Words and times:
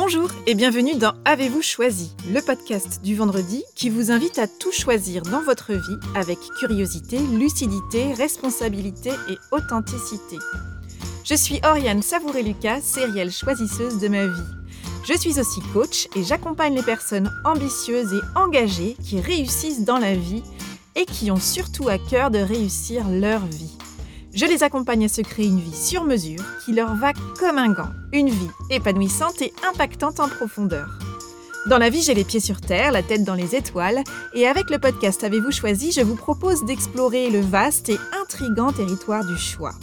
Bonjour 0.00 0.30
et 0.46 0.54
bienvenue 0.54 0.94
dans 0.94 1.12
Avez-vous 1.24 1.60
choisi, 1.60 2.14
le 2.32 2.40
podcast 2.40 3.00
du 3.02 3.16
vendredi 3.16 3.64
qui 3.74 3.90
vous 3.90 4.12
invite 4.12 4.38
à 4.38 4.46
tout 4.46 4.70
choisir 4.70 5.22
dans 5.22 5.42
votre 5.42 5.72
vie 5.72 5.98
avec 6.14 6.38
curiosité, 6.60 7.18
lucidité, 7.18 8.12
responsabilité 8.14 9.10
et 9.28 9.36
authenticité. 9.50 10.36
Je 11.24 11.34
suis 11.34 11.58
Oriane 11.64 12.00
Savouré-Lucas, 12.00 12.80
sérielle 12.80 13.32
choisisseuse 13.32 13.98
de 13.98 14.06
ma 14.06 14.28
vie. 14.28 14.48
Je 15.04 15.18
suis 15.18 15.40
aussi 15.40 15.60
coach 15.72 16.06
et 16.14 16.22
j'accompagne 16.22 16.76
les 16.76 16.84
personnes 16.84 17.32
ambitieuses 17.44 18.12
et 18.12 18.38
engagées 18.38 18.96
qui 19.02 19.20
réussissent 19.20 19.84
dans 19.84 19.98
la 19.98 20.14
vie 20.14 20.44
et 20.94 21.06
qui 21.06 21.32
ont 21.32 21.40
surtout 21.40 21.88
à 21.88 21.98
cœur 21.98 22.30
de 22.30 22.38
réussir 22.38 23.02
leur 23.08 23.44
vie. 23.46 23.77
Je 24.34 24.44
les 24.44 24.62
accompagne 24.62 25.06
à 25.06 25.08
se 25.08 25.22
créer 25.22 25.46
une 25.46 25.60
vie 25.60 25.74
sur 25.74 26.04
mesure 26.04 26.44
qui 26.64 26.72
leur 26.72 26.94
va 26.96 27.12
comme 27.38 27.58
un 27.58 27.72
gant, 27.72 27.88
une 28.12 28.28
vie 28.28 28.50
épanouissante 28.70 29.40
et 29.40 29.52
impactante 29.68 30.20
en 30.20 30.28
profondeur. 30.28 30.98
Dans 31.66 31.78
la 31.78 31.90
vie, 31.90 32.02
j'ai 32.02 32.14
les 32.14 32.24
pieds 32.24 32.40
sur 32.40 32.60
terre, 32.60 32.92
la 32.92 33.02
tête 33.02 33.24
dans 33.24 33.34
les 33.34 33.54
étoiles, 33.54 34.02
et 34.34 34.46
avec 34.46 34.70
le 34.70 34.78
podcast 34.78 35.24
Avez-vous 35.24 35.50
choisi, 35.50 35.92
je 35.92 36.02
vous 36.02 36.14
propose 36.14 36.64
d'explorer 36.64 37.30
le 37.30 37.40
vaste 37.40 37.88
et 37.88 37.98
intrigant 38.22 38.72
territoire 38.72 39.24
du 39.24 39.36
choix. 39.36 39.74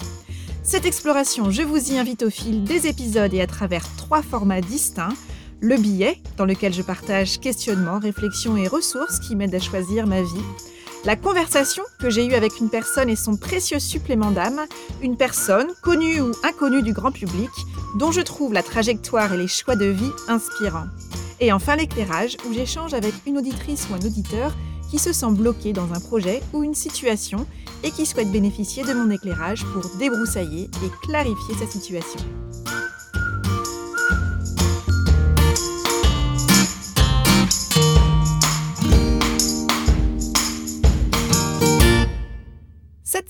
Cette 0.64 0.86
exploration, 0.86 1.52
je 1.52 1.62
vous 1.62 1.92
y 1.92 1.98
invite 1.98 2.24
au 2.24 2.30
fil 2.30 2.64
des 2.64 2.88
épisodes 2.88 3.34
et 3.34 3.42
à 3.42 3.48
travers 3.48 3.86
trois 3.98 4.22
formats 4.22 4.62
distincts. 4.62 5.14
Le 5.60 5.78
billet, 5.78 6.18
dans 6.38 6.46
lequel 6.46 6.74
je 6.74 6.82
partage 6.82 7.40
questionnements, 7.40 8.00
réflexions 8.00 8.58
et 8.58 8.68
ressources 8.68 9.20
qui 9.20 9.36
m'aident 9.36 9.56
à 9.56 9.60
choisir 9.60 10.08
ma 10.08 10.22
vie. 10.22 10.44
La 11.06 11.16
conversation 11.16 11.84
que 12.00 12.10
j'ai 12.10 12.26
eue 12.26 12.34
avec 12.34 12.60
une 12.60 12.70
personne 12.70 13.10
et 13.10 13.16
son 13.16 13.38
précieux 13.38 13.78
supplément 13.78 14.32
d'âme, 14.32 14.62
une 15.04 15.18
personne, 15.18 15.68
connue 15.84 16.20
ou 16.20 16.32
inconnue 16.44 16.82
du 16.82 16.94
grand 16.94 17.12
public, 17.12 17.52
dont 18.00 18.12
je 18.12 18.22
trouve 18.22 18.54
la 18.54 18.64
trajectoire 18.64 19.32
et 19.32 19.38
les 19.38 19.48
choix 19.48 19.76
de 19.76 19.86
vie 19.86 20.12
inspirants. 20.28 20.88
Et 21.40 21.54
enfin 21.54 21.76
l'éclairage, 21.76 22.38
où 22.50 22.54
j'échange 22.54 22.96
avec 22.96 23.14
une 23.28 23.38
auditrice 23.38 23.88
ou 23.90 23.94
un 23.94 24.04
auditeur 24.06 24.52
qui 24.90 24.98
se 24.98 25.14
sent 25.14 25.32
bloqué 25.32 25.74
dans 25.74 25.94
un 25.94 26.00
projet 26.00 26.42
ou 26.54 26.64
une 26.64 26.74
situation 26.74 27.46
et 27.84 27.92
qui 27.92 28.08
souhaite 28.08 28.32
bénéficier 28.32 28.84
de 28.84 28.94
mon 28.94 29.12
éclairage 29.12 29.64
pour 29.74 29.84
débroussailler 30.00 30.64
et 30.64 31.08
clarifier 31.08 31.54
sa 31.54 31.68
situation. 31.68 32.20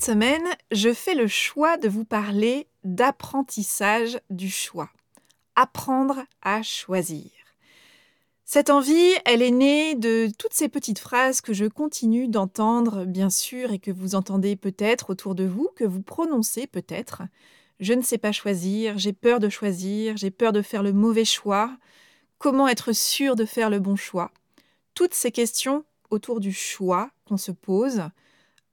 Semaine, 0.06 0.46
je 0.70 0.92
fais 0.92 1.16
le 1.16 1.26
choix 1.26 1.78
de 1.78 1.88
vous 1.88 2.04
parler 2.04 2.68
d'apprentissage 2.84 4.20
du 4.30 4.48
choix. 4.48 4.88
Apprendre 5.56 6.22
à 6.42 6.62
choisir. 6.62 7.32
Cette 8.44 8.70
envie, 8.70 9.10
elle 9.24 9.42
est 9.42 9.50
née 9.50 9.96
de 9.96 10.30
toutes 10.38 10.54
ces 10.54 10.68
petites 10.68 11.00
phrases 11.00 11.40
que 11.40 11.52
je 11.52 11.64
continue 11.64 12.28
d'entendre, 12.28 13.04
bien 13.04 13.30
sûr, 13.30 13.72
et 13.72 13.80
que 13.80 13.90
vous 13.90 14.14
entendez 14.14 14.54
peut-être 14.54 15.10
autour 15.10 15.34
de 15.34 15.42
vous, 15.42 15.70
que 15.74 15.82
vous 15.82 16.02
prononcez 16.02 16.68
peut-être. 16.68 17.22
Je 17.80 17.92
ne 17.92 18.02
sais 18.02 18.18
pas 18.18 18.30
choisir, 18.30 18.98
j'ai 18.98 19.12
peur 19.12 19.40
de 19.40 19.48
choisir, 19.48 20.16
j'ai 20.16 20.30
peur 20.30 20.52
de 20.52 20.62
faire 20.62 20.84
le 20.84 20.92
mauvais 20.92 21.24
choix. 21.24 21.76
Comment 22.38 22.68
être 22.68 22.92
sûr 22.92 23.34
de 23.34 23.44
faire 23.44 23.70
le 23.70 23.80
bon 23.80 23.96
choix? 23.96 24.30
Toutes 24.94 25.14
ces 25.14 25.32
questions 25.32 25.84
autour 26.10 26.38
du 26.38 26.52
choix 26.52 27.10
qu'on 27.24 27.38
se 27.38 27.50
pose 27.50 28.02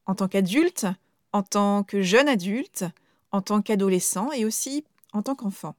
en 0.06 0.14
tant 0.14 0.28
qu'adulte, 0.28 0.86
en 1.34 1.44
tant 1.44 1.84
que 1.84 2.02
jeune 2.02 2.30
adulte, 2.30 2.86
en 3.32 3.42
tant 3.42 3.62
qu'adolescent 3.62 4.32
et 4.32 4.46
aussi 4.46 4.86
en 5.12 5.22
tant 5.22 5.36
qu'enfant. 5.36 5.76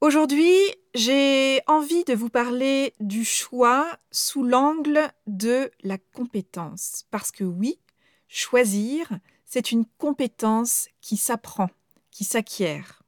Aujourd'hui, 0.00 0.52
j'ai 0.94 1.60
envie 1.68 2.02
de 2.04 2.14
vous 2.14 2.28
parler 2.28 2.92
du 2.98 3.24
choix 3.24 3.86
sous 4.10 4.42
l'angle 4.42 5.00
de 5.28 5.70
la 5.84 5.96
compétence. 5.96 7.04
Parce 7.12 7.30
que 7.30 7.44
oui, 7.44 7.78
choisir, 8.26 9.08
c'est 9.44 9.70
une 9.70 9.84
compétence 9.98 10.88
qui 11.00 11.16
s'apprend, 11.16 11.70
qui 12.10 12.24
s'acquiert. 12.24 13.02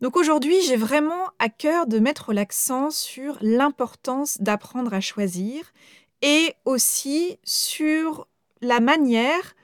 Donc 0.00 0.16
aujourd'hui, 0.16 0.56
j'ai 0.62 0.76
vraiment 0.76 1.28
à 1.38 1.50
cœur 1.50 1.86
de 1.86 1.98
mettre 1.98 2.32
l'accent 2.32 2.90
sur 2.90 3.36
l'importance 3.42 4.40
d'apprendre 4.40 4.94
à 4.94 5.02
choisir 5.02 5.74
et 6.22 6.54
aussi 6.64 7.38
sur 7.44 8.26
la 8.60 8.80
manière, 8.80 9.54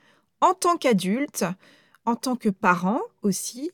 en 0.41 0.53
tant 0.53 0.77
qu'adulte, 0.77 1.45
en 2.05 2.15
tant 2.15 2.35
que 2.35 2.49
parent 2.49 3.01
aussi, 3.21 3.71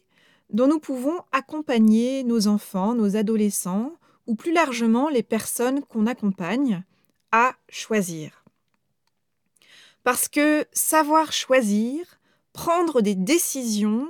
dont 0.50 0.68
nous 0.68 0.80
pouvons 0.80 1.22
accompagner 1.32 2.24
nos 2.24 2.48
enfants, 2.48 2.94
nos 2.94 3.16
adolescents, 3.16 3.94
ou 4.28 4.36
plus 4.36 4.54
largement 4.54 5.10
les 5.10 5.24
personnes 5.24 5.84
qu'on 5.84 6.08
accompagne 6.08 6.84
à 7.32 7.56
choisir. 7.70 8.44
Parce 10.04 10.28
que 10.28 10.66
savoir 10.72 11.32
choisir, 11.32 12.20
prendre 12.54 13.02
des 13.02 13.16
décisions, 13.16 14.08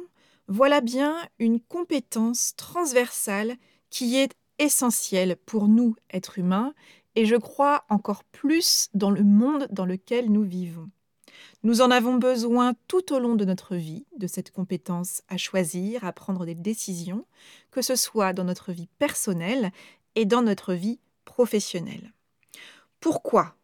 voilà 0.47 0.81
bien 0.81 1.15
une 1.39 1.59
compétence 1.59 2.53
transversale 2.57 3.55
qui 3.89 4.17
est 4.17 4.33
essentielle 4.59 5.35
pour 5.45 5.67
nous, 5.67 5.95
êtres 6.09 6.39
humains, 6.39 6.73
et 7.15 7.25
je 7.25 7.35
crois 7.35 7.85
encore 7.89 8.23
plus 8.23 8.89
dans 8.93 9.11
le 9.11 9.23
monde 9.23 9.67
dans 9.71 9.85
lequel 9.85 10.31
nous 10.31 10.43
vivons. 10.43 10.89
Nous 11.63 11.81
en 11.81 11.91
avons 11.91 12.15
besoin 12.15 12.73
tout 12.87 13.13
au 13.13 13.19
long 13.19 13.35
de 13.35 13.45
notre 13.45 13.75
vie, 13.75 14.05
de 14.17 14.27
cette 14.27 14.51
compétence 14.51 15.23
à 15.29 15.37
choisir, 15.37 16.03
à 16.03 16.11
prendre 16.11 16.45
des 16.45 16.55
décisions, 16.55 17.25
que 17.71 17.81
ce 17.81 17.95
soit 17.95 18.33
dans 18.33 18.43
notre 18.43 18.71
vie 18.71 18.89
personnelle 18.99 19.71
et 20.15 20.25
dans 20.25 20.41
notre 20.41 20.73
vie 20.73 20.99
professionnelle. 21.25 22.13
Pourquoi? 22.99 23.55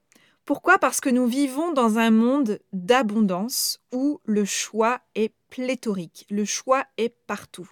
Pourquoi? 0.46 0.80
Parce 0.80 1.00
que 1.00 1.09
nous 1.09 1.28
vivons 1.28 1.74
dans 1.74 2.00
un 2.00 2.09
monde 2.09 2.59
d'abondance 2.74 3.81
où 3.91 4.19
le 4.25 4.46
choix 4.46 5.01
est 5.13 5.34
pléthorique, 5.50 6.25
le 6.30 6.46
choix 6.46 6.86
est 6.97 7.13
partout. 7.28 7.69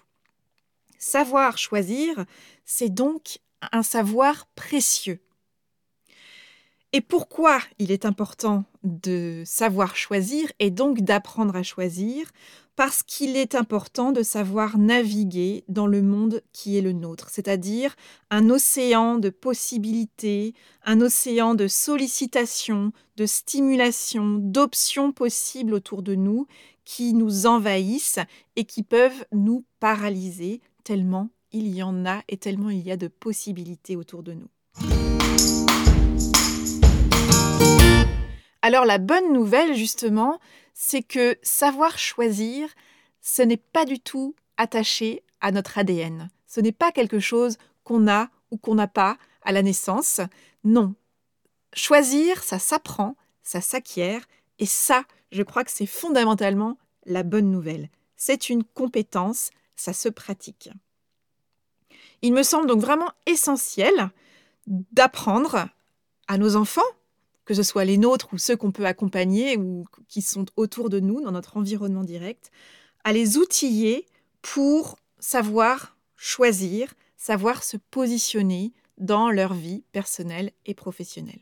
Savoir 0.98 1.58
choisir, 1.58 2.24
c'est 2.64 2.88
donc 2.88 3.40
un 3.72 3.82
savoir 3.82 4.46
précieux. 4.54 5.20
Et 6.94 7.02
pourquoi 7.02 7.60
il 7.78 7.92
est 7.92 8.06
important 8.06 8.64
de 8.82 9.42
savoir 9.44 9.94
choisir 9.94 10.50
et 10.58 10.70
donc 10.70 11.00
d'apprendre 11.00 11.54
à 11.54 11.62
choisir? 11.62 12.30
Parce 12.76 13.02
qu'il 13.02 13.36
est 13.36 13.54
important 13.54 14.10
de 14.10 14.22
savoir 14.22 14.78
naviguer 14.78 15.64
dans 15.68 15.86
le 15.86 16.00
monde 16.00 16.42
qui 16.52 16.78
est 16.78 16.80
le 16.80 16.92
nôtre, 16.92 17.28
c'est-à-dire 17.28 17.94
un 18.30 18.48
océan 18.48 19.18
de 19.18 19.28
possibilités, 19.28 20.54
un 20.84 21.02
océan 21.02 21.54
de 21.54 21.66
sollicitations, 21.66 22.92
de 23.16 23.26
stimulations, 23.26 24.38
d'options 24.38 25.12
possibles 25.12 25.74
autour 25.74 26.02
de 26.02 26.14
nous 26.14 26.46
qui 26.86 27.12
nous 27.12 27.46
envahissent 27.46 28.20
et 28.56 28.64
qui 28.64 28.82
peuvent 28.82 29.26
nous 29.32 29.64
paralyser 29.78 30.62
tellement 30.84 31.28
il 31.52 31.68
y 31.68 31.82
en 31.82 32.06
a 32.06 32.22
et 32.28 32.38
tellement 32.38 32.70
il 32.70 32.80
y 32.80 32.92
a 32.92 32.96
de 32.96 33.08
possibilités 33.08 33.96
autour 33.96 34.22
de 34.22 34.32
nous. 34.32 35.07
Alors 38.68 38.84
la 38.84 38.98
bonne 38.98 39.32
nouvelle, 39.32 39.74
justement, 39.74 40.38
c'est 40.74 41.00
que 41.00 41.38
savoir 41.40 41.98
choisir, 41.98 42.68
ce 43.22 43.40
n'est 43.40 43.56
pas 43.56 43.86
du 43.86 43.98
tout 43.98 44.34
attaché 44.58 45.22
à 45.40 45.52
notre 45.52 45.78
ADN. 45.78 46.28
Ce 46.46 46.60
n'est 46.60 46.70
pas 46.70 46.92
quelque 46.92 47.18
chose 47.18 47.56
qu'on 47.82 48.06
a 48.08 48.28
ou 48.50 48.58
qu'on 48.58 48.74
n'a 48.74 48.86
pas 48.86 49.16
à 49.40 49.52
la 49.52 49.62
naissance. 49.62 50.20
Non. 50.64 50.94
Choisir, 51.72 52.42
ça 52.42 52.58
s'apprend, 52.58 53.16
ça 53.42 53.62
s'acquiert, 53.62 54.28
et 54.58 54.66
ça, 54.66 55.04
je 55.32 55.42
crois 55.42 55.64
que 55.64 55.70
c'est 55.70 55.86
fondamentalement 55.86 56.76
la 57.06 57.22
bonne 57.22 57.50
nouvelle. 57.50 57.88
C'est 58.16 58.50
une 58.50 58.64
compétence, 58.64 59.48
ça 59.76 59.94
se 59.94 60.10
pratique. 60.10 60.68
Il 62.20 62.34
me 62.34 62.42
semble 62.42 62.66
donc 62.66 62.80
vraiment 62.80 63.12
essentiel 63.24 64.10
d'apprendre 64.66 65.70
à 66.26 66.36
nos 66.36 66.54
enfants, 66.54 66.82
que 67.48 67.54
ce 67.54 67.62
soit 67.62 67.86
les 67.86 67.96
nôtres 67.96 68.28
ou 68.34 68.36
ceux 68.36 68.58
qu'on 68.58 68.72
peut 68.72 68.84
accompagner 68.84 69.56
ou 69.56 69.86
qui 70.06 70.20
sont 70.20 70.44
autour 70.56 70.90
de 70.90 71.00
nous 71.00 71.22
dans 71.22 71.32
notre 71.32 71.56
environnement 71.56 72.04
direct, 72.04 72.50
à 73.04 73.14
les 73.14 73.38
outiller 73.38 74.04
pour 74.42 74.98
savoir 75.18 75.96
choisir, 76.14 76.92
savoir 77.16 77.64
se 77.64 77.78
positionner 77.78 78.74
dans 78.98 79.30
leur 79.30 79.54
vie 79.54 79.82
personnelle 79.92 80.52
et 80.66 80.74
professionnelle. 80.74 81.40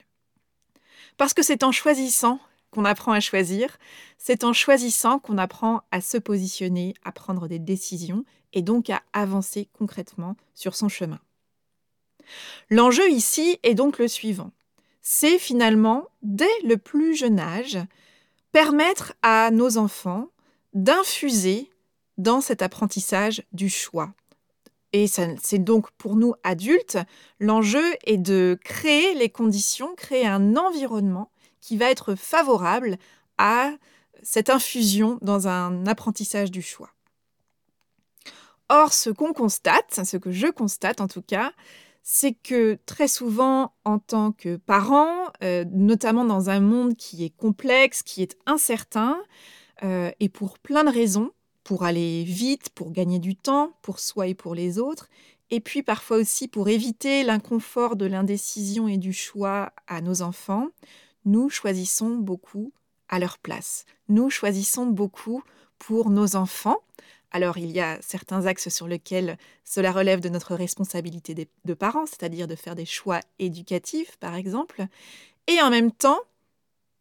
Parce 1.16 1.34
que 1.34 1.42
c'est 1.42 1.64
en 1.64 1.72
choisissant 1.72 2.38
qu'on 2.70 2.84
apprend 2.84 3.10
à 3.10 3.18
choisir, 3.18 3.76
c'est 4.16 4.44
en 4.44 4.52
choisissant 4.52 5.18
qu'on 5.18 5.38
apprend 5.38 5.82
à 5.90 6.00
se 6.00 6.18
positionner, 6.18 6.94
à 7.04 7.10
prendre 7.10 7.48
des 7.48 7.58
décisions 7.58 8.24
et 8.52 8.62
donc 8.62 8.90
à 8.90 9.02
avancer 9.12 9.68
concrètement 9.72 10.36
sur 10.54 10.76
son 10.76 10.88
chemin. 10.88 11.18
L'enjeu 12.70 13.10
ici 13.10 13.58
est 13.64 13.74
donc 13.74 13.98
le 13.98 14.06
suivant 14.06 14.52
c'est 15.08 15.38
finalement, 15.38 16.08
dès 16.22 16.50
le 16.64 16.76
plus 16.76 17.14
jeune 17.14 17.38
âge, 17.38 17.78
permettre 18.50 19.12
à 19.22 19.52
nos 19.52 19.78
enfants 19.78 20.30
d'infuser 20.74 21.70
dans 22.18 22.40
cet 22.40 22.60
apprentissage 22.60 23.44
du 23.52 23.68
choix. 23.68 24.12
Et 24.92 25.06
c'est 25.06 25.58
donc 25.60 25.92
pour 25.92 26.16
nous 26.16 26.34
adultes, 26.42 26.98
l'enjeu 27.38 27.84
est 28.04 28.16
de 28.16 28.58
créer 28.64 29.14
les 29.14 29.28
conditions, 29.28 29.94
créer 29.94 30.26
un 30.26 30.56
environnement 30.56 31.30
qui 31.60 31.76
va 31.76 31.88
être 31.88 32.16
favorable 32.16 32.98
à 33.38 33.70
cette 34.24 34.50
infusion 34.50 35.20
dans 35.22 35.46
un 35.46 35.86
apprentissage 35.86 36.50
du 36.50 36.62
choix. 36.62 36.90
Or, 38.68 38.92
ce 38.92 39.10
qu'on 39.10 39.32
constate, 39.32 40.00
ce 40.04 40.16
que 40.16 40.32
je 40.32 40.48
constate 40.48 41.00
en 41.00 41.06
tout 41.06 41.22
cas, 41.22 41.52
c'est 42.08 42.34
que 42.34 42.78
très 42.86 43.08
souvent, 43.08 43.74
en 43.84 43.98
tant 43.98 44.30
que 44.30 44.54
parents, 44.54 45.24
euh, 45.42 45.64
notamment 45.72 46.24
dans 46.24 46.50
un 46.50 46.60
monde 46.60 46.94
qui 46.94 47.24
est 47.24 47.36
complexe, 47.36 48.04
qui 48.04 48.22
est 48.22 48.38
incertain, 48.46 49.20
euh, 49.82 50.12
et 50.20 50.28
pour 50.28 50.60
plein 50.60 50.84
de 50.84 50.88
raisons, 50.88 51.32
pour 51.64 51.82
aller 51.82 52.22
vite, 52.22 52.70
pour 52.70 52.92
gagner 52.92 53.18
du 53.18 53.34
temps, 53.34 53.72
pour 53.82 53.98
soi 53.98 54.28
et 54.28 54.34
pour 54.34 54.54
les 54.54 54.78
autres, 54.78 55.08
et 55.50 55.58
puis 55.58 55.82
parfois 55.82 56.18
aussi 56.18 56.46
pour 56.46 56.68
éviter 56.68 57.24
l'inconfort 57.24 57.96
de 57.96 58.06
l'indécision 58.06 58.86
et 58.86 58.98
du 58.98 59.12
choix 59.12 59.72
à 59.88 60.00
nos 60.00 60.22
enfants, 60.22 60.68
nous 61.24 61.48
choisissons 61.48 62.14
beaucoup 62.14 62.72
à 63.08 63.18
leur 63.18 63.36
place. 63.36 63.84
Nous 64.08 64.30
choisissons 64.30 64.86
beaucoup 64.86 65.42
pour 65.80 66.10
nos 66.10 66.36
enfants. 66.36 66.78
Alors 67.36 67.58
il 67.58 67.70
y 67.70 67.80
a 67.80 67.98
certains 68.00 68.46
axes 68.46 68.70
sur 68.70 68.88
lesquels 68.88 69.36
cela 69.62 69.92
relève 69.92 70.20
de 70.20 70.30
notre 70.30 70.54
responsabilité 70.54 71.34
de 71.34 71.74
parents, 71.74 72.06
c'est-à-dire 72.06 72.46
de 72.46 72.54
faire 72.54 72.74
des 72.74 72.86
choix 72.86 73.20
éducatifs 73.38 74.16
par 74.16 74.36
exemple, 74.36 74.86
et 75.46 75.60
en 75.60 75.68
même 75.68 75.92
temps, 75.92 76.18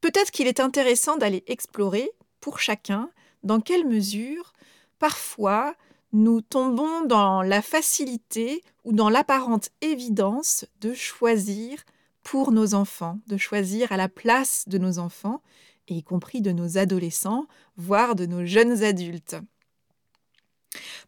peut-être 0.02 0.32
qu'il 0.32 0.48
est 0.48 0.60
intéressant 0.60 1.16
d'aller 1.16 1.46
explorer 1.48 2.12
pour 2.42 2.60
chacun 2.60 3.10
dans 3.44 3.62
quelle 3.62 3.88
mesure 3.88 4.52
parfois 5.00 5.74
nous 6.12 6.42
tombons 6.42 7.06
dans 7.06 7.42
la 7.42 7.62
facilité 7.62 8.62
ou 8.84 8.92
dans 8.92 9.08
l'apparente 9.08 9.70
évidence 9.80 10.66
de 10.82 10.94
choisir 10.94 11.86
pour 12.24 12.52
nos 12.52 12.74
enfants, 12.74 13.20
de 13.28 13.38
choisir 13.38 13.94
à 13.94 13.96
la 13.96 14.10
place 14.10 14.66
de 14.68 14.80
nos 14.80 15.00
enfants, 15.00 15.42
y 15.88 16.04
compris 16.04 16.42
de 16.42 16.52
nos 16.52 16.78
adolescents, 16.78 17.48
voire 17.78 18.16
de 18.16 18.26
nos 18.26 18.46
jeunes 18.46 18.84
adultes. 18.84 19.38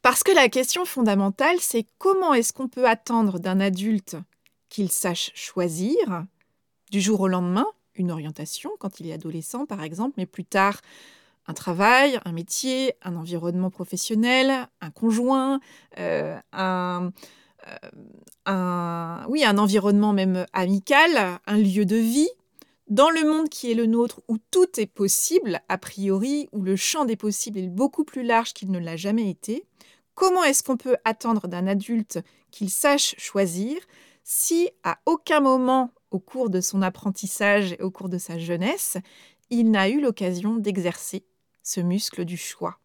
Parce 0.01 0.23
que 0.23 0.31
la 0.31 0.49
question 0.49 0.85
fondamentale, 0.85 1.57
c'est 1.59 1.85
comment 1.97 2.33
est-ce 2.33 2.53
qu'on 2.53 2.67
peut 2.67 2.87
attendre 2.87 3.39
d'un 3.39 3.59
adulte 3.59 4.17
qu'il 4.69 4.91
sache 4.91 5.31
choisir 5.35 6.25
du 6.91 7.01
jour 7.01 7.21
au 7.21 7.27
lendemain 7.27 7.65
une 7.95 8.11
orientation 8.11 8.69
quand 8.79 8.99
il 8.99 9.07
est 9.07 9.13
adolescent 9.13 9.65
par 9.65 9.83
exemple, 9.83 10.13
mais 10.17 10.25
plus 10.25 10.45
tard 10.45 10.81
un 11.47 11.53
travail, 11.53 12.19
un 12.25 12.33
métier, 12.33 12.93
un 13.01 13.15
environnement 13.15 13.69
professionnel, 13.69 14.67
un 14.81 14.91
conjoint, 14.91 15.61
euh, 15.97 16.37
euh, 16.53 17.09
un, 18.45 19.25
oui, 19.29 19.45
un 19.45 19.57
environnement 19.57 20.13
même 20.13 20.45
amical, 20.53 21.39
un 21.45 21.57
lieu 21.57 21.85
de 21.85 21.95
vie, 21.95 22.29
dans 22.89 23.09
le 23.09 23.23
monde 23.23 23.49
qui 23.49 23.71
est 23.71 23.75
le 23.75 23.85
nôtre, 23.85 24.21
où 24.27 24.37
tout 24.51 24.79
est 24.79 24.87
possible, 24.87 25.61
a 25.67 25.77
priori, 25.77 26.47
où 26.51 26.61
le 26.61 26.75
champ 26.75 27.05
des 27.05 27.17
possibles 27.17 27.59
est 27.59 27.67
beaucoup 27.67 28.05
plus 28.05 28.23
large 28.23 28.53
qu'il 28.53 28.71
ne 28.71 28.79
l'a 28.79 28.95
jamais 28.95 29.29
été, 29.29 29.65
comment 30.15 30.43
est-ce 30.43 30.63
qu'on 30.63 30.77
peut 30.77 30.95
attendre 31.03 31.47
d'un 31.47 31.67
adulte 31.67 32.19
qu'il 32.51 32.69
sache 32.69 33.15
choisir 33.17 33.77
si 34.23 34.69
à 34.83 34.99
aucun 35.05 35.39
moment 35.39 35.91
au 36.11 36.19
cours 36.19 36.49
de 36.49 36.61
son 36.61 36.81
apprentissage 36.81 37.73
et 37.73 37.81
au 37.81 37.91
cours 37.91 38.09
de 38.09 38.17
sa 38.17 38.37
jeunesse, 38.37 38.97
il 39.49 39.71
n'a 39.71 39.89
eu 39.89 39.99
l'occasion 39.99 40.55
d'exercer 40.55 41.25
ce 41.63 41.81
muscle 41.81 42.25
du 42.25 42.37
choix? 42.37 42.79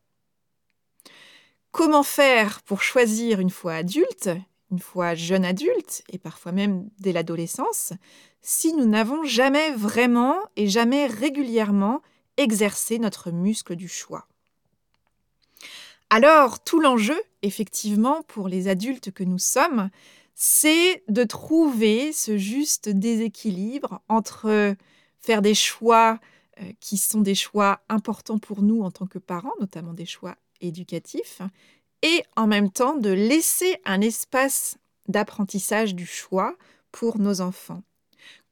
Comment 1.71 2.03
faire 2.03 2.63
pour 2.63 2.83
choisir 2.83 3.41
une 3.41 3.51
fois 3.51 3.75
adulte, 3.75 4.31
une 4.71 4.79
fois 4.79 5.15
jeune 5.15 5.45
adulte, 5.45 6.03
et 6.11 6.19
parfois 6.19 6.53
même 6.53 6.89
dès 6.99 7.13
l'adolescence, 7.13 7.93
si 8.43 8.75
nous 8.75 8.87
n'avons 8.87 9.25
jamais 9.25 9.71
vraiment 9.71 10.37
et 10.57 10.67
jamais 10.67 11.07
régulièrement 11.07 12.03
exercé 12.37 12.99
notre 12.99 13.31
muscle 13.31 13.77
du 13.77 13.89
choix 13.89 14.27
Alors, 16.11 16.63
tout 16.63 16.81
l'enjeu, 16.81 17.21
effectivement, 17.43 18.23
pour 18.23 18.49
les 18.49 18.69
adultes 18.69 19.13
que 19.13 19.25
nous 19.25 19.39
sommes, 19.39 19.91
c'est 20.35 21.05
de 21.09 21.25
trouver 21.25 22.13
ce 22.13 22.37
juste 22.37 22.89
déséquilibre 22.89 24.03
entre 24.09 24.75
faire 25.21 25.43
des 25.43 25.55
choix 25.55 26.19
euh, 26.61 26.73
qui 26.81 26.99
sont 26.99 27.21
des 27.21 27.35
choix 27.35 27.81
importants 27.89 28.39
pour 28.39 28.63
nous 28.63 28.83
en 28.83 28.91
tant 28.91 29.07
que 29.07 29.19
parents, 29.19 29.55
notamment 29.61 29.95
des 29.95 30.07
choix 30.07 30.37
éducatifs, 30.61 31.41
et 32.03 32.25
en 32.37 32.47
même 32.47 32.71
temps 32.71 32.97
de 32.97 33.11
laisser 33.11 33.81
un 33.85 34.01
espace 34.01 34.77
d'apprentissage 35.09 35.95
du 35.95 36.07
choix 36.07 36.57
pour 36.91 37.19
nos 37.19 37.41
enfants. 37.41 37.83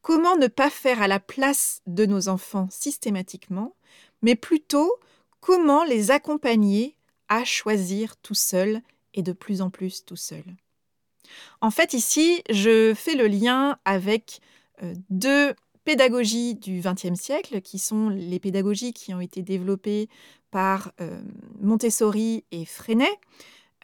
Comment 0.03 0.37
ne 0.37 0.47
pas 0.47 0.71
faire 0.71 1.03
à 1.03 1.09
la 1.09 1.21
place 1.21 1.83
de 1.87 2.07
nos 2.07 2.29
enfants 2.29 2.69
systématiquement, 2.71 3.75
mais 4.23 4.35
plutôt 4.35 4.91
comment 5.41 5.85
les 5.85 6.11
accompagner 6.11 6.97
à 7.29 7.45
choisir 7.45 8.17
tout 8.17 8.35
seul 8.35 8.83
et 9.15 9.23
de 9.23 9.33
plus 9.33 9.63
en 9.63 9.71
plus 9.71 10.05
tout 10.05 10.17
seul. 10.17 10.45
En 11.61 11.71
fait, 11.71 11.95
ici, 11.95 12.43
je 12.51 12.93
fais 12.95 13.15
le 13.15 13.27
lien 13.27 13.79
avec 13.85 14.41
euh, 14.83 14.95
deux 15.11 15.55
pédagogies 15.85 16.55
du 16.55 16.81
XXe 16.81 17.19
siècle, 17.19 17.61
qui 17.61 17.79
sont 17.79 18.09
les 18.09 18.39
pédagogies 18.39 18.93
qui 18.93 19.15
ont 19.15 19.21
été 19.21 19.43
développées 19.43 20.09
par 20.51 20.93
euh, 21.01 21.21
Montessori 21.61 22.45
et 22.51 22.65
Freinet. 22.65 23.19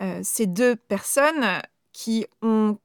Euh, 0.00 0.20
ces 0.22 0.46
deux 0.46 0.76
personnes 0.76 1.60
qui 1.92 2.26
ont 2.42 2.78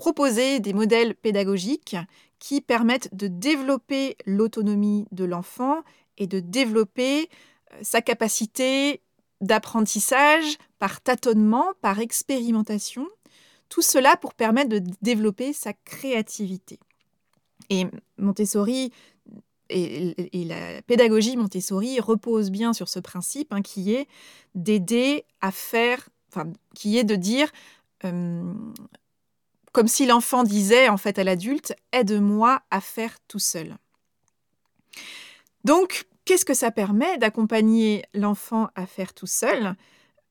proposé 0.00 0.60
des 0.60 0.72
modèles 0.72 1.14
pédagogiques 1.14 1.94
qui 2.38 2.62
permettent 2.62 3.14
de 3.14 3.28
développer 3.28 4.16
l'autonomie 4.24 5.06
de 5.12 5.24
l'enfant 5.24 5.82
et 6.16 6.26
de 6.26 6.40
développer 6.40 7.28
euh, 7.74 7.78
sa 7.82 8.00
capacité 8.00 9.02
d'apprentissage 9.42 10.56
par 10.78 11.02
tâtonnement, 11.02 11.66
par 11.82 11.98
expérimentation, 11.98 13.06
tout 13.68 13.82
cela 13.82 14.16
pour 14.16 14.32
permettre 14.32 14.70
de 14.70 14.82
développer 15.02 15.52
sa 15.52 15.74
créativité. 15.74 16.80
Et 17.68 17.86
Montessori 18.16 18.92
et, 19.68 20.44
la 20.46 20.80
pédagogie 20.82 21.36
Montessori 21.36 22.00
repose 22.00 22.50
bien 22.50 22.72
sur 22.72 22.88
ce 22.88 23.00
principe 23.00 23.52
hein, 23.52 23.60
qui 23.60 23.92
est 23.94 24.08
d'aider 24.54 25.24
à 25.42 25.52
faire, 25.52 26.08
qui 26.74 26.96
est 26.96 27.04
de 27.04 27.16
dire, 27.16 27.52
euh, 28.04 28.54
comme 29.72 29.88
si 29.88 30.06
l'enfant 30.06 30.42
disait 30.42 30.88
en 30.88 30.96
fait 30.96 31.18
à 31.18 31.24
l'adulte, 31.24 31.74
aide-moi 31.92 32.62
à 32.70 32.80
faire 32.80 33.18
tout 33.28 33.38
seul. 33.38 33.76
Donc, 35.64 36.06
qu'est-ce 36.24 36.44
que 36.44 36.54
ça 36.54 36.70
permet 36.70 37.18
d'accompagner 37.18 38.04
l'enfant 38.14 38.68
à 38.74 38.86
faire 38.86 39.14
tout 39.14 39.26
seul? 39.26 39.76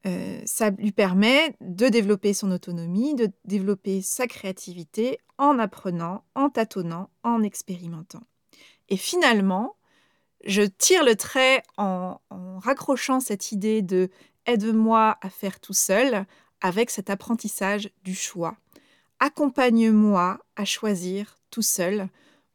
Euh, 0.05 0.41
ça 0.45 0.69
lui 0.69 0.91
permet 0.91 1.55
de 1.59 1.89
développer 1.89 2.33
son 2.33 2.51
autonomie, 2.51 3.15
de 3.15 3.29
développer 3.45 4.01
sa 4.01 4.27
créativité 4.27 5.19
en 5.37 5.59
apprenant, 5.59 6.23
en 6.35 6.49
tâtonnant, 6.49 7.09
en 7.23 7.43
expérimentant. 7.43 8.23
Et 8.87 8.97
finalement, 8.97 9.75
je 10.45 10.61
tire 10.61 11.03
le 11.03 11.15
trait 11.15 11.63
en, 11.77 12.19
raccrochant 12.59 13.19
cette 13.19 13.51
idée 13.51 13.81
de 13.81 14.09
aide-moi 14.45 15.17
à 15.21 15.29
faire 15.29 15.59
tout 15.59 15.73
seul 15.73 16.25
avec 16.61 16.89
cet 16.89 17.09
apprentissage 17.09 17.89
du 18.03 18.15
choix. 18.15 18.57
Accompagne-moi 19.19 20.39
à 20.55 20.65
choisir 20.65 21.37
tout 21.51 21.61
seul. 21.61 22.09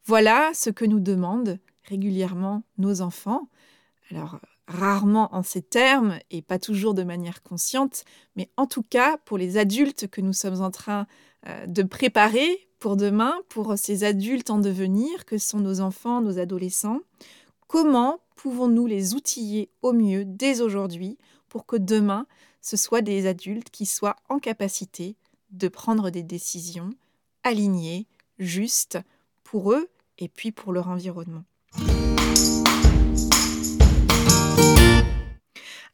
Voilà 0.06 0.52
ce 0.54 0.71
que 0.71 0.85
nous 0.85 1.00
demandent 1.00 1.59
régulièrement 1.85 2.62
nos 2.78 3.00
enfants. 3.00 3.49
Alors, 4.11 4.38
rarement 4.66 5.35
en 5.35 5.42
ces 5.42 5.62
termes 5.62 6.18
et 6.30 6.42
pas 6.42 6.59
toujours 6.59 6.94
de 6.94 7.02
manière 7.02 7.42
consciente, 7.42 8.04
mais 8.37 8.50
en 8.56 8.66
tout 8.66 8.83
cas 8.83 9.18
pour 9.18 9.37
les 9.37 9.59
adultes 9.59 10.09
que 10.09 10.21
nous 10.21 10.33
sommes 10.33 10.62
en 10.62 10.71
train 10.71 11.06
euh, 11.47 11.66
de 11.66 11.83
préparer 11.83 12.66
pour 12.78 12.97
demain, 12.97 13.35
pour 13.49 13.76
ces 13.76 14.04
adultes 14.04 14.50
en 14.50 14.59
devenir 14.59 15.25
que 15.25 15.38
sont 15.38 15.61
nos 15.61 15.80
enfants, 15.80 16.21
nos 16.21 16.38
adolescents, 16.38 17.00
comment 17.66 18.21
pouvons-nous 18.37 18.87
les 18.87 19.14
outiller 19.14 19.71
au 19.83 19.92
mieux 19.92 20.25
dès 20.25 20.61
aujourd'hui 20.61 21.18
pour 21.49 21.66
que 21.66 21.76
demain, 21.76 22.26
ce 22.61 22.76
soient 22.76 23.02
des 23.02 23.26
adultes 23.26 23.71
qui 23.71 23.87
soient 23.87 24.16
en 24.28 24.38
capacité 24.38 25.16
de 25.51 25.69
prendre 25.69 26.11
des 26.11 26.23
décisions 26.23 26.91
alignées, 27.43 28.07
justes 28.39 28.99
pour 29.43 29.73
eux 29.73 29.89
et 30.19 30.29
puis 30.29 30.53
pour 30.53 30.73
leur 30.73 30.89
environnement. 30.89 31.45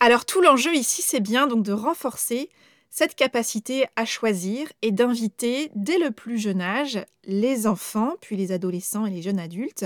Alors 0.00 0.24
tout 0.24 0.40
l'enjeu 0.40 0.74
ici, 0.74 1.02
c'est 1.02 1.20
bien 1.20 1.46
donc 1.46 1.62
de 1.62 1.72
renforcer 1.72 2.48
cette 2.88 3.14
capacité 3.14 3.86
à 3.96 4.04
choisir 4.04 4.66
et 4.82 4.90
d'inviter 4.90 5.70
dès 5.74 5.98
le 5.98 6.10
plus 6.10 6.38
jeune 6.38 6.60
âge 6.60 6.98
les 7.24 7.66
enfants, 7.66 8.14
puis 8.20 8.36
les 8.36 8.50
adolescents 8.50 9.06
et 9.06 9.10
les 9.10 9.22
jeunes 9.22 9.38
adultes 9.38 9.84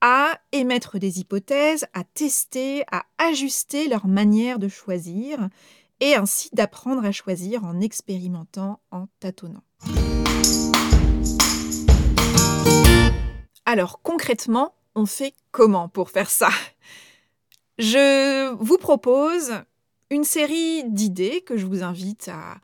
à 0.00 0.38
émettre 0.52 0.98
des 0.98 1.18
hypothèses, 1.18 1.86
à 1.92 2.04
tester, 2.04 2.84
à 2.92 3.04
ajuster 3.18 3.88
leur 3.88 4.06
manière 4.06 4.60
de 4.60 4.68
choisir 4.68 5.48
et 6.00 6.14
ainsi 6.14 6.48
d'apprendre 6.52 7.04
à 7.04 7.12
choisir 7.12 7.64
en 7.64 7.80
expérimentant, 7.80 8.80
en 8.90 9.06
tâtonnant. 9.20 9.62
Alors 13.66 14.00
concrètement, 14.02 14.74
on 14.94 15.06
fait 15.06 15.34
comment 15.50 15.88
pour 15.88 16.10
faire 16.10 16.30
ça? 16.30 16.50
Je 17.78 18.52
vous 18.54 18.78
propose 18.78 19.52
une 20.10 20.24
série 20.24 20.84
d'idées 20.84 21.42
que 21.42 21.56
je 21.56 21.66
vous 21.66 21.82
invite 21.82 22.28
à, 22.28 22.60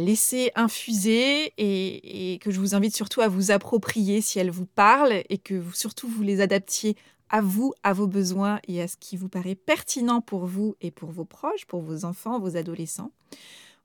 laisser 0.00 0.50
infuser 0.54 1.54
et, 1.56 2.38
que 2.40 2.50
je 2.50 2.60
vous 2.60 2.74
invite 2.74 2.94
surtout 2.94 3.22
à 3.22 3.28
vous 3.28 3.52
approprier 3.52 4.20
si 4.20 4.38
elles 4.38 4.50
vous 4.50 4.66
parlent 4.66 5.22
et 5.30 5.38
que 5.38 5.54
vous, 5.54 5.72
surtout 5.72 6.08
vous 6.08 6.22
les 6.22 6.42
adaptiez 6.42 6.94
à 7.30 7.40
vous, 7.40 7.74
à 7.82 7.92
vos 7.92 8.06
besoins 8.06 8.60
et 8.66 8.82
à 8.82 8.88
ce 8.88 8.96
qui 8.96 9.16
vous 9.16 9.28
paraît 9.28 9.54
pertinent 9.54 10.20
pour 10.20 10.46
vous 10.46 10.76
et 10.80 10.90
pour 10.90 11.10
vos 11.10 11.24
proches, 11.24 11.66
pour 11.66 11.80
vos 11.80 12.04
enfants, 12.04 12.38
vos 12.38 12.56
adolescents. 12.56 13.12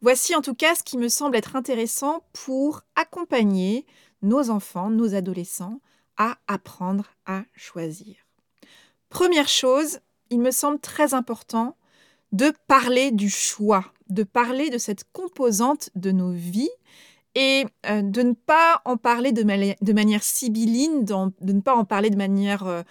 Voici 0.01 0.35
en 0.35 0.41
tout 0.41 0.55
cas 0.55 0.75
ce 0.75 0.83
qui 0.83 0.97
me 0.97 1.07
semble 1.07 1.37
être 1.37 1.55
intéressant 1.55 2.23
pour 2.33 2.81
accompagner 2.95 3.85
nos 4.21 4.49
enfants, 4.49 4.89
nos 4.89 5.15
adolescents 5.15 5.79
à 6.17 6.37
apprendre 6.47 7.05
à 7.25 7.43
choisir. 7.55 8.15
Première 9.09 9.47
chose, 9.47 9.99
il 10.29 10.39
me 10.39 10.51
semble 10.51 10.79
très 10.79 11.13
important 11.13 11.77
de 12.31 12.51
parler 12.67 13.11
du 13.11 13.29
choix, 13.29 13.85
de 14.09 14.23
parler 14.23 14.69
de 14.69 14.77
cette 14.77 15.05
composante 15.11 15.89
de 15.95 16.11
nos 16.11 16.31
vies 16.31 16.69
et 17.35 17.65
euh, 17.85 18.01
de 18.01 18.21
ne 18.23 18.33
pas 18.33 18.81
en 18.85 18.97
parler 18.97 19.31
de, 19.31 19.43
manière 19.43 20.23
sibylline, 20.23 21.05
de 21.05 21.53
ne 21.53 21.61
pas 21.61 21.75
en 21.75 21.85
parler 21.85 22.09
de 22.09 22.17
manière 22.17 22.83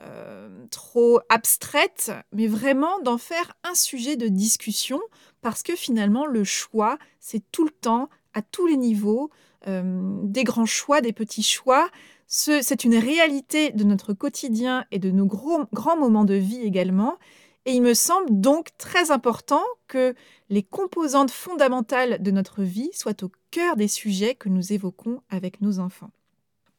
euh, 0.00 0.30
euh, 0.50 0.66
trop 0.70 1.20
abstraite, 1.28 2.12
mais 2.32 2.46
vraiment 2.46 3.00
d'en 3.00 3.18
faire 3.18 3.54
un 3.64 3.74
sujet 3.74 4.16
de 4.16 4.28
discussion 4.28 5.00
parce 5.40 5.62
que 5.62 5.74
finalement 5.74 6.26
le 6.26 6.44
choix, 6.44 6.98
c'est 7.18 7.42
tout 7.50 7.64
le 7.64 7.70
temps, 7.70 8.08
à 8.34 8.42
tous 8.42 8.66
les 8.66 8.76
niveaux, 8.76 9.30
des 9.66 10.44
grands 10.44 10.66
choix, 10.66 11.00
des 11.00 11.12
petits 11.12 11.42
choix, 11.42 11.90
c'est 12.26 12.84
une 12.84 12.96
réalité 12.96 13.72
de 13.72 13.84
notre 13.84 14.12
quotidien 14.12 14.86
et 14.90 14.98
de 14.98 15.10
nos 15.10 15.26
grands 15.26 15.96
moments 15.98 16.24
de 16.24 16.34
vie 16.34 16.62
également. 16.62 17.18
Et 17.66 17.72
il 17.72 17.82
me 17.82 17.92
semble 17.92 18.40
donc 18.40 18.68
très 18.78 19.10
important 19.10 19.64
que 19.88 20.14
les 20.48 20.62
composantes 20.62 21.30
fondamentales 21.30 22.22
de 22.22 22.30
notre 22.30 22.62
vie 22.62 22.90
soient 22.94 23.22
au 23.22 23.30
cœur 23.50 23.76
des 23.76 23.88
sujets 23.88 24.34
que 24.34 24.48
nous 24.48 24.72
évoquons 24.72 25.20
avec 25.28 25.60
nos 25.60 25.78
enfants. 25.78 26.10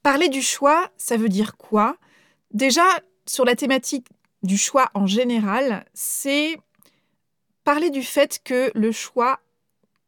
Parler 0.02 0.30
du 0.30 0.42
choix, 0.42 0.90
ça 0.98 1.18
veut 1.18 1.30
dire 1.30 1.58
quoi? 1.58 1.98
Déjà, 2.54 2.84
sur 3.26 3.46
la 3.46 3.56
thématique 3.56 4.08
du 4.44 4.58
choix 4.58 4.90
en 4.94 5.06
général, 5.06 5.86
c'est 5.94 6.58
parler 7.64 7.90
du 7.90 8.04
fait 8.04 8.42
que 8.44 8.72
le 8.74 8.92
choix, 8.92 9.40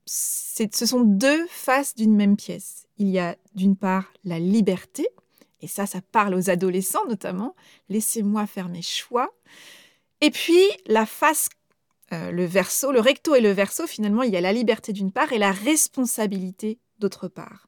ce 0.06 0.86
sont 0.86 1.02
deux 1.02 1.46
faces 1.48 1.96
d'une 1.96 2.16
même 2.16 2.36
pièce. 2.36 2.88
Il 2.98 3.10
y 3.10 3.20
a 3.20 3.36
d'une 3.56 3.76
part 3.76 4.12
la 4.24 4.40
liberté, 4.40 5.08
et 5.62 5.68
ça, 5.68 5.86
ça 5.86 6.02
parle 6.12 6.36
aux 6.36 6.50
adolescents 6.50 7.06
notamment. 7.08 7.56
Laissez-moi 7.88 8.46
faire 8.48 8.68
mes 8.68 8.82
choix. 8.82 9.34
Et 10.20 10.30
puis, 10.30 10.62
la 10.88 11.06
face, 11.06 11.48
euh, 12.12 12.32
le 12.32 12.46
verso, 12.46 12.92
le 12.92 13.00
recto 13.00 13.34
et 13.36 13.42
le 13.42 13.52
verso, 13.52 13.88
finalement, 13.88 14.24
il 14.24 14.34
y 14.34 14.38
a 14.38 14.42
la 14.42 14.52
liberté 14.52 14.92
d'une 14.92 15.12
part 15.12 15.32
et 15.32 15.38
la 15.38 15.52
responsabilité 15.52 16.80
d'autre 17.00 17.30
part. 17.30 17.68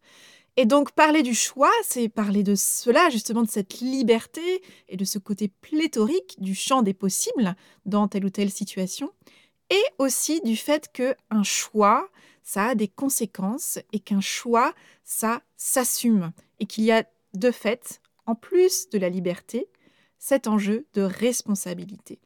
Et 0.58 0.66
donc, 0.66 0.92
parler 0.94 1.22
du 1.22 1.36
choix, 1.36 1.72
c'est 1.84 2.08
parler 2.08 2.42
de 2.42 2.56
cela, 2.56 3.10
justement, 3.10 3.44
de 3.44 3.50
cette 3.50 3.80
liberté 3.80 4.62
et 4.88 4.96
de 4.96 5.04
ce 5.04 5.20
côté 5.20 5.50
pléthorique 5.50 6.38
du 6.40 6.56
champ 6.56 6.82
des 6.82 6.94
possibles 6.94 7.56
dans 7.86 8.08
telle 8.08 8.26
ou 8.26 8.30
telle 8.30 8.52
situation. 8.52 9.12
Et 9.70 9.84
aussi 9.98 10.40
du 10.42 10.56
fait 10.56 10.90
qu'un 10.94 11.44
choix, 11.44 12.10
ça 12.42 12.68
a 12.68 12.76
des 12.76 12.88
conséquences 12.88 13.80
et 13.92 14.00
qu'un 14.00 14.22
choix, 14.22 14.74
ça 15.04 15.42
s'assume. 15.58 16.32
Et 16.60 16.66
qu'il 16.68 16.86
y 16.86 16.92
a 16.92 17.04
de 17.34 17.52
fait, 17.52 18.00
en 18.26 18.36
plus 18.36 18.90
de 18.90 18.98
la 18.98 19.10
liberté, 19.10 19.68
cet 20.20 20.48
enjeu 20.48 20.86
de 20.94 21.02
responsabilité. 21.02 22.20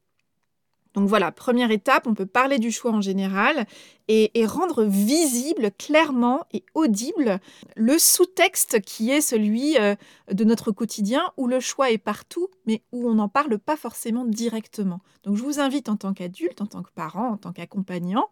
Donc 1.00 1.08
voilà, 1.08 1.32
première 1.32 1.72
étape, 1.72 2.08
on 2.08 2.13
peut 2.13 2.25
parler 2.25 2.60
du 2.60 2.74
choix 2.74 2.91
en 2.91 3.00
général 3.00 3.65
et, 4.10 4.46
rendre 4.46 4.84
visible, 4.84 5.72
clairement 5.72 6.41
et 6.51 6.65
audible 6.74 7.39
le 7.77 7.98
sous-texte 7.98 8.82
qui 8.82 9.10
est 9.10 9.22
celui 9.22 9.77
euh, 9.77 9.96
de 10.29 10.44
notre 10.44 10.74
quotidien 10.74 11.24
où 11.38 11.48
le 11.48 11.62
choix 11.62 11.89
est 11.89 11.98
partout, 11.98 12.50
mais 12.65 12.84
où 12.91 13.10
on 13.10 13.13
n'en 13.13 13.29
parle 13.29 13.60
pas 13.60 13.77
forcément 13.77 14.25
directement. 14.25 15.00
Donc 15.24 15.38
je 15.38 15.44
vous 15.44 15.62
invite 15.62 15.88
en 15.88 15.96
tant 15.96 16.13
qu'adulte, 16.13 16.60
en 16.60 16.65
tant 16.65 16.84
que 16.84 16.91
parent, 16.94 17.29
en 17.29 17.38
tant 17.38 17.53
qu'accompagnant, 17.53 18.27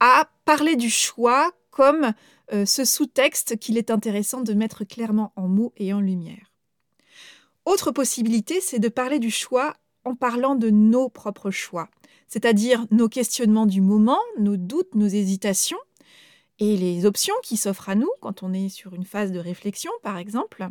à 0.00 0.28
parler 0.44 0.74
du 0.74 0.90
choix 0.90 1.52
comme 1.70 2.12
euh, 2.52 2.66
ce 2.66 2.84
sous-texte 2.84 3.56
qu'il 3.60 3.78
est 3.78 3.92
intéressant 3.92 4.40
de 4.40 4.52
mettre 4.52 4.82
clairement 4.82 5.32
en 5.36 5.46
mots 5.46 5.72
et 5.76 5.92
en 5.92 6.00
lumière. 6.00 6.50
Autre 7.66 7.92
possibilité, 7.92 8.60
c'est 8.60 8.80
de 8.80 8.88
parler 8.88 9.20
du 9.20 9.30
choix 9.30 9.74
en 10.04 10.14
parlant 10.14 10.54
de 10.54 10.70
nos 10.70 11.08
propres 11.08 11.50
choix, 11.50 11.88
c'est-à-dire 12.28 12.86
nos 12.90 13.08
questionnements 13.08 13.66
du 13.66 13.80
moment, 13.80 14.18
nos 14.38 14.56
doutes, 14.56 14.94
nos 14.94 15.06
hésitations, 15.06 15.78
et 16.60 16.76
les 16.76 17.04
options 17.04 17.34
qui 17.42 17.56
s'offrent 17.56 17.88
à 17.88 17.94
nous 17.94 18.10
quand 18.20 18.42
on 18.42 18.52
est 18.52 18.68
sur 18.68 18.94
une 18.94 19.04
phase 19.04 19.32
de 19.32 19.40
réflexion, 19.40 19.90
par 20.02 20.18
exemple. 20.18 20.68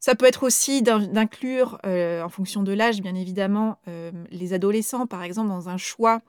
Ça 0.00 0.14
peut 0.14 0.26
être 0.26 0.44
aussi 0.44 0.82
d'inclure, 0.82 1.78
euh, 1.86 2.22
en 2.22 2.28
fonction 2.28 2.62
de 2.62 2.72
l'âge, 2.72 3.00
bien 3.00 3.14
évidemment, 3.14 3.78
euh, 3.88 4.12
les 4.30 4.52
adolescents, 4.52 5.06
par 5.06 5.22
exemple, 5.22 5.48
dans 5.48 5.68
un 5.68 5.78
choix 5.78 6.20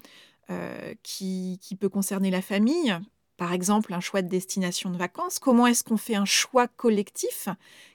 qui, 1.03 1.59
peut 1.79 1.89
concerner 1.89 2.31
la 2.31 2.41
famille, 2.41 2.97
par 3.39 3.53
exemple 3.53 3.93
un 3.93 4.01
choix 4.01 4.21
de 4.21 4.27
destination 4.27 4.89
de 4.89 4.97
vacances, 4.97 5.39
comment 5.39 5.65
est-ce 5.65 5.85
qu'on 5.85 5.95
fait 5.95 6.15
un 6.15 6.25
choix 6.25 6.67
collectif, 6.67 7.47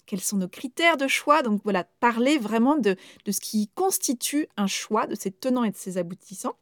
quels 0.07 0.23
sont 0.23 0.39
nos 0.39 0.49
critères 0.49 0.97
de 0.97 1.07
choix, 1.07 1.43
donc 1.43 1.61
voilà, 1.65 1.85
parler 2.01 2.39
vraiment 2.39 2.77
de, 2.77 2.97
ce 3.31 3.41
qui 3.41 3.69
constitue 3.75 4.49
un 4.57 4.67
choix, 4.67 5.07
de 5.07 5.15
ses 5.15 5.31
tenants 5.31 5.63
et 5.63 5.71
de 5.71 5.77
ses 5.77 5.99
aboutissants. 5.99 6.57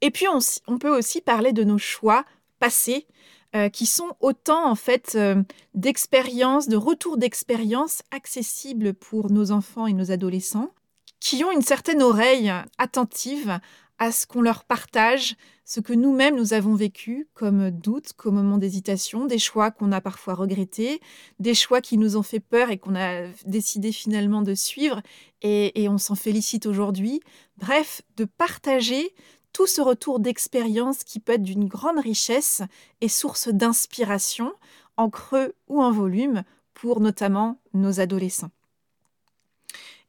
Et 0.00 0.12
puis 0.12 0.26
on, 0.28 0.78
peut 0.78 0.96
aussi 0.96 1.20
parler 1.20 1.52
de 1.52 1.64
nos 1.64 1.78
choix 1.78 2.24
passés, 2.60 3.08
euh, 3.56 3.68
qui 3.68 3.86
sont 3.86 4.16
autant 4.20 4.70
en 4.70 4.76
fait 4.76 5.16
euh, 5.16 5.42
d'expériences, 5.74 6.68
de 6.68 6.76
retours 6.76 7.16
d'expériences 7.16 8.02
accessibles 8.12 8.94
pour 8.94 9.32
nos 9.32 9.50
enfants 9.50 9.88
et 9.88 9.94
nos 9.94 10.12
adolescents, 10.12 10.72
qui 11.18 11.42
ont 11.42 11.50
une 11.50 11.62
certaine 11.62 12.02
oreille 12.02 12.52
attentive 12.78 13.58
à 13.98 14.12
ce 14.12 14.26
qu'on 14.26 14.42
leur 14.42 14.64
partage, 14.64 15.36
ce 15.64 15.80
que 15.80 15.92
nous-mêmes 15.92 16.36
nous 16.36 16.52
avons 16.52 16.74
vécu 16.74 17.28
comme 17.34 17.70
doutes, 17.70 18.12
comme 18.14 18.34
moments 18.34 18.58
d'hésitation, 18.58 19.26
des 19.26 19.38
choix 19.38 19.70
qu'on 19.70 19.92
a 19.92 20.00
parfois 20.00 20.34
regrettés, 20.34 21.00
des 21.38 21.54
choix 21.54 21.80
qui 21.80 21.96
nous 21.96 22.16
ont 22.16 22.22
fait 22.22 22.40
peur 22.40 22.70
et 22.70 22.78
qu'on 22.78 22.96
a 22.96 23.28
décidé 23.46 23.92
finalement 23.92 24.42
de 24.42 24.54
suivre 24.54 25.00
et, 25.42 25.88
on 25.88 25.98
s'en 25.98 26.14
félicite 26.14 26.66
aujourd'hui. 26.66 27.20
Bref, 27.58 28.02
de 28.16 28.24
partager 28.24 29.14
tout 29.52 29.66
ce 29.66 29.80
retour 29.80 30.18
d'expérience 30.18 31.04
qui 31.04 31.20
peut 31.20 31.34
être 31.34 31.42
d'une 31.42 31.68
grande 31.68 31.98
richesse 31.98 32.62
et 33.00 33.08
source 33.08 33.48
d'inspiration 33.48 34.52
en 34.96 35.10
creux 35.10 35.54
ou 35.68 35.82
en 35.82 35.92
volume 35.92 36.42
pour 36.72 37.00
notamment 37.00 37.60
nos 37.72 38.00
adolescents. 38.00 38.50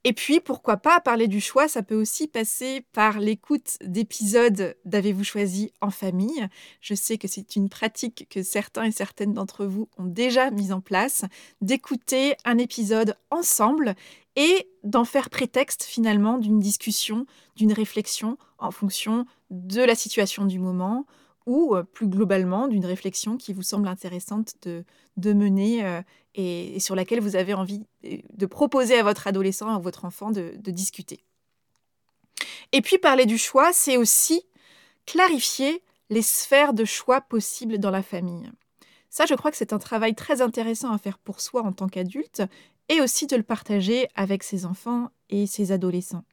Et 0.07 0.13
puis, 0.13 0.39
pourquoi 0.39 0.77
pas, 0.77 0.99
parler 0.99 1.27
du 1.27 1.41
choix, 1.41 1.67
ça 1.67 1.81
peut 1.81 1.95
aussi 1.95 2.27
passer 2.27 2.85
par 2.93 3.19
l'écoute 3.19 3.77
d'épisodes 3.83 4.77
d'Avez-vous 4.85 5.23
choisi 5.23 5.73
en 5.81 5.89
famille. 5.89 6.47
Je 6.79 6.93
sais 6.93 7.17
que 7.17 7.27
c'est 7.27 7.55
une 7.55 7.69
pratique 7.69 8.27
que 8.29 8.43
certains 8.43 8.83
et 8.83 8.91
certaines 8.91 9.33
d'entre 9.33 9.65
vous 9.65 9.89
ont 9.97 10.05
déjà 10.05 10.51
mise 10.51 10.71
en 10.71 10.79
place, 10.79 11.25
d'écouter 11.61 12.35
un 12.45 12.59
épisode 12.59 13.17
ensemble 13.31 13.95
et 14.35 14.69
d'en 14.83 15.05
faire 15.05 15.31
prétexte 15.31 15.81
finalement 15.81 16.37
d'une 16.37 16.59
discussion, 16.59 17.25
d'une 17.55 17.73
réflexion 17.73 18.37
en 18.59 18.69
fonction 18.69 19.25
de 19.49 19.81
la 19.81 19.95
situation 19.95 20.45
du 20.45 20.59
moment, 20.59 21.07
ou 21.47 21.75
euh, 21.75 21.81
plus 21.81 22.07
globalement 22.07 22.67
d'une 22.67 22.85
réflexion 22.85 23.37
qui 23.37 23.53
vous 23.53 23.63
semble 23.63 23.87
intéressante 23.87 24.53
de, 24.63 25.33
mener 25.33 25.83
euh, 25.83 26.01
et, 26.35 26.79
sur 26.79 26.95
laquelle 26.95 27.21
vous 27.21 27.35
avez 27.35 27.53
envie 27.53 27.85
euh, 28.05 28.17
de 28.33 28.45
proposer 28.45 28.97
à 28.97 29.03
votre 29.03 29.27
adolescent, 29.27 29.69
à 29.69 29.79
votre 29.79 30.05
enfant 30.05 30.31
de, 30.31 30.53
de 30.57 30.71
discuter. 30.71 31.23
Et 32.71 32.81
puis 32.81 32.97
parler 32.97 33.25
du 33.25 33.37
choix, 33.37 33.71
c'est 33.73 33.97
aussi 33.97 34.43
clarifier 35.05 35.81
les 36.09 36.21
sphères 36.21 36.73
de 36.73 36.85
choix 36.85 37.21
possibles 37.21 37.79
dans 37.79 37.91
la 37.91 38.03
famille. 38.03 38.51
Ça, 39.09 39.25
je 39.25 39.33
crois 39.33 39.49
que 39.49 39.57
c'est 39.57 39.73
un 39.73 39.79
travail 39.79 40.13
très 40.13 40.41
intéressant 40.41 40.91
à 40.91 40.97
faire 40.97 41.17
pour 41.17 41.39
soi 41.39 41.63
en 41.63 41.71
tant 41.71 41.87
qu'adulte 41.87 42.43
et 42.89 43.01
aussi 43.01 43.27
de 43.27 43.35
le 43.35 43.43
partager 43.43 44.07
avec 44.15 44.43
ses 44.43 44.65
enfants 44.65 45.09
et 45.29 45.47
ses 45.47 45.71
adolescents. 45.71 46.25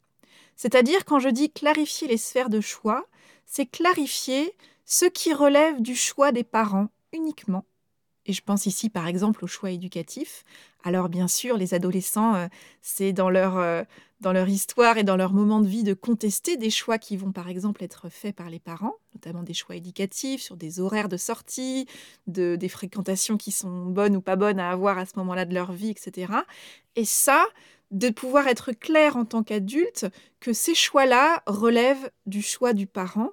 C'est-à-dire, 0.56 1.04
quand 1.04 1.18
je 1.18 1.28
dis 1.28 1.50
clarifier 1.50 2.09
les 2.09 2.16
sphères 2.16 2.50
de 2.50 2.61
choix, 2.61 3.06
c'est 3.47 3.66
clarifier 3.66 4.52
ce 4.85 5.04
qui 5.04 5.32
relève 5.32 5.80
du 5.80 5.94
choix 5.94 6.32
des 6.32 6.44
parents 6.44 6.88
uniquement 7.12 7.64
Et 8.26 8.33
je 8.33 8.43
pense 8.43 8.67
ici 8.67 8.88
par 8.88 9.07
exemple 9.09 9.45
au 9.45 9.49
choix 9.49 9.71
éducatif. 9.71 10.45
Alors 10.85 11.09
bien 11.09 11.29
sûr, 11.29 11.57
les 11.57 11.75
adolescents, 11.75 12.35
euh, 12.35 12.47
c'est 12.81 13.12
dans 13.12 13.31
leur, 13.31 13.59
euh, 13.59 13.83
dans 14.21 14.33
leur 14.33 14.49
histoire 14.49 14.99
et 14.99 15.05
dans 15.05 15.17
leur 15.17 15.33
moment 15.33 15.61
de 15.61 15.67
vie 15.67 15.83
de 15.83 15.95
contester 15.95 16.57
des 16.57 16.71
choix 16.71 16.99
qui 16.99 17.17
vont 17.17 17.33
par 17.33 17.49
exemple 17.49 17.83
être 17.83 18.09
faits 18.09 18.37
par 18.37 18.50
les 18.50 18.61
parents, 18.61 18.95
notamment 19.14 19.43
des 19.43 19.55
choix 19.55 19.76
éducatifs 19.76 20.43
sur 20.43 20.57
des 20.57 20.81
horaires 20.81 21.09
de 21.09 21.17
sortie, 21.17 21.87
de, 22.26 22.57
des 22.57 22.69
fréquentations 22.69 23.37
qui 23.37 23.50
sont 23.50 23.87
bonnes 23.87 24.17
ou 24.17 24.21
pas 24.21 24.37
bonnes 24.37 24.61
à 24.61 24.71
avoir 24.71 24.99
à 24.99 25.07
ce 25.07 25.12
moment-là 25.17 25.45
de 25.45 25.55
leur 25.55 25.73
vie, 25.73 25.91
etc. 25.91 26.33
Et 26.95 27.05
ça, 27.05 27.45
de 27.91 28.09
pouvoir 28.09 28.49
être 28.49 28.73
clair 28.73 29.17
en 29.17 29.25
tant 29.25 29.43
qu'adulte 29.43 30.07
que 30.41 30.52
ces 30.52 30.75
choix-là 30.75 31.43
relèvent 31.47 32.11
du 32.26 32.43
choix 32.43 32.73
du 32.73 32.87
parent 32.87 33.31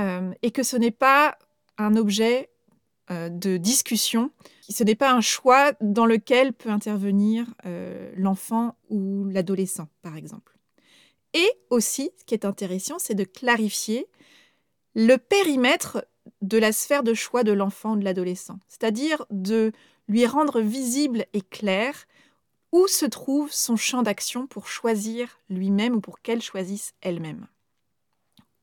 euh, 0.00 0.32
et 0.42 0.50
que 0.50 0.62
ce 0.62 0.76
n'est 0.76 0.90
pas 0.90 1.38
un 1.78 1.96
objet 1.96 2.50
de 3.10 3.56
discussion. 3.56 4.30
Ce 4.68 4.82
n'est 4.82 4.94
pas 4.94 5.12
un 5.12 5.20
choix 5.20 5.72
dans 5.80 6.06
lequel 6.06 6.52
peut 6.52 6.70
intervenir 6.70 7.46
euh, 7.66 8.12
l'enfant 8.16 8.76
ou 8.88 9.26
l'adolescent, 9.26 9.88
par 10.02 10.16
exemple. 10.16 10.56
Et 11.34 11.48
aussi, 11.70 12.10
ce 12.18 12.24
qui 12.24 12.34
est 12.34 12.44
intéressant, 12.44 12.98
c'est 12.98 13.14
de 13.14 13.24
clarifier 13.24 14.06
le 14.94 15.16
périmètre 15.16 16.06
de 16.40 16.58
la 16.58 16.72
sphère 16.72 17.02
de 17.02 17.12
choix 17.12 17.42
de 17.42 17.52
l'enfant 17.52 17.92
ou 17.92 17.96
de 17.96 18.04
l'adolescent, 18.04 18.58
c'est-à-dire 18.68 19.26
de 19.30 19.72
lui 20.08 20.26
rendre 20.26 20.60
visible 20.60 21.26
et 21.32 21.40
clair 21.40 22.06
où 22.72 22.86
se 22.88 23.06
trouve 23.06 23.52
son 23.52 23.76
champ 23.76 24.02
d'action 24.02 24.46
pour 24.46 24.66
choisir 24.66 25.38
lui-même 25.48 25.94
ou 25.94 26.00
pour 26.00 26.20
qu'elle 26.20 26.42
choisisse 26.42 26.94
elle-même. 27.02 27.46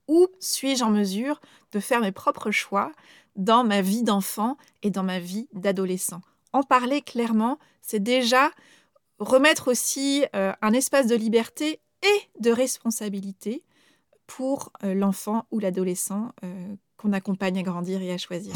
Où 0.07 0.27
suis-je 0.39 0.83
en 0.83 0.89
mesure 0.89 1.39
de 1.71 1.79
faire 1.79 2.01
mes 2.01 2.11
propres 2.11 2.51
choix 2.51 2.91
dans 3.35 3.63
ma 3.63 3.81
vie 3.81 4.03
d'enfant 4.03 4.57
et 4.83 4.89
dans 4.89 5.03
ma 5.03 5.19
vie 5.19 5.47
d'adolescent. 5.53 6.21
En 6.53 6.63
parler 6.63 7.01
clairement, 7.01 7.59
c'est 7.81 8.01
déjà 8.01 8.51
remettre 9.19 9.69
aussi 9.69 10.25
euh, 10.35 10.51
un 10.61 10.73
espace 10.73 11.07
de 11.07 11.15
liberté 11.15 11.79
et 12.03 12.41
de 12.41 12.51
responsabilité 12.51 13.63
pour 14.27 14.71
euh, 14.83 14.93
l'enfant 14.93 15.45
ou 15.51 15.59
l'adolescent 15.59 16.31
euh, 16.43 16.75
qu'on 16.97 17.13
accompagne 17.13 17.59
à 17.59 17.63
grandir 17.63 18.01
et 18.01 18.11
à 18.11 18.17
choisir. 18.17 18.55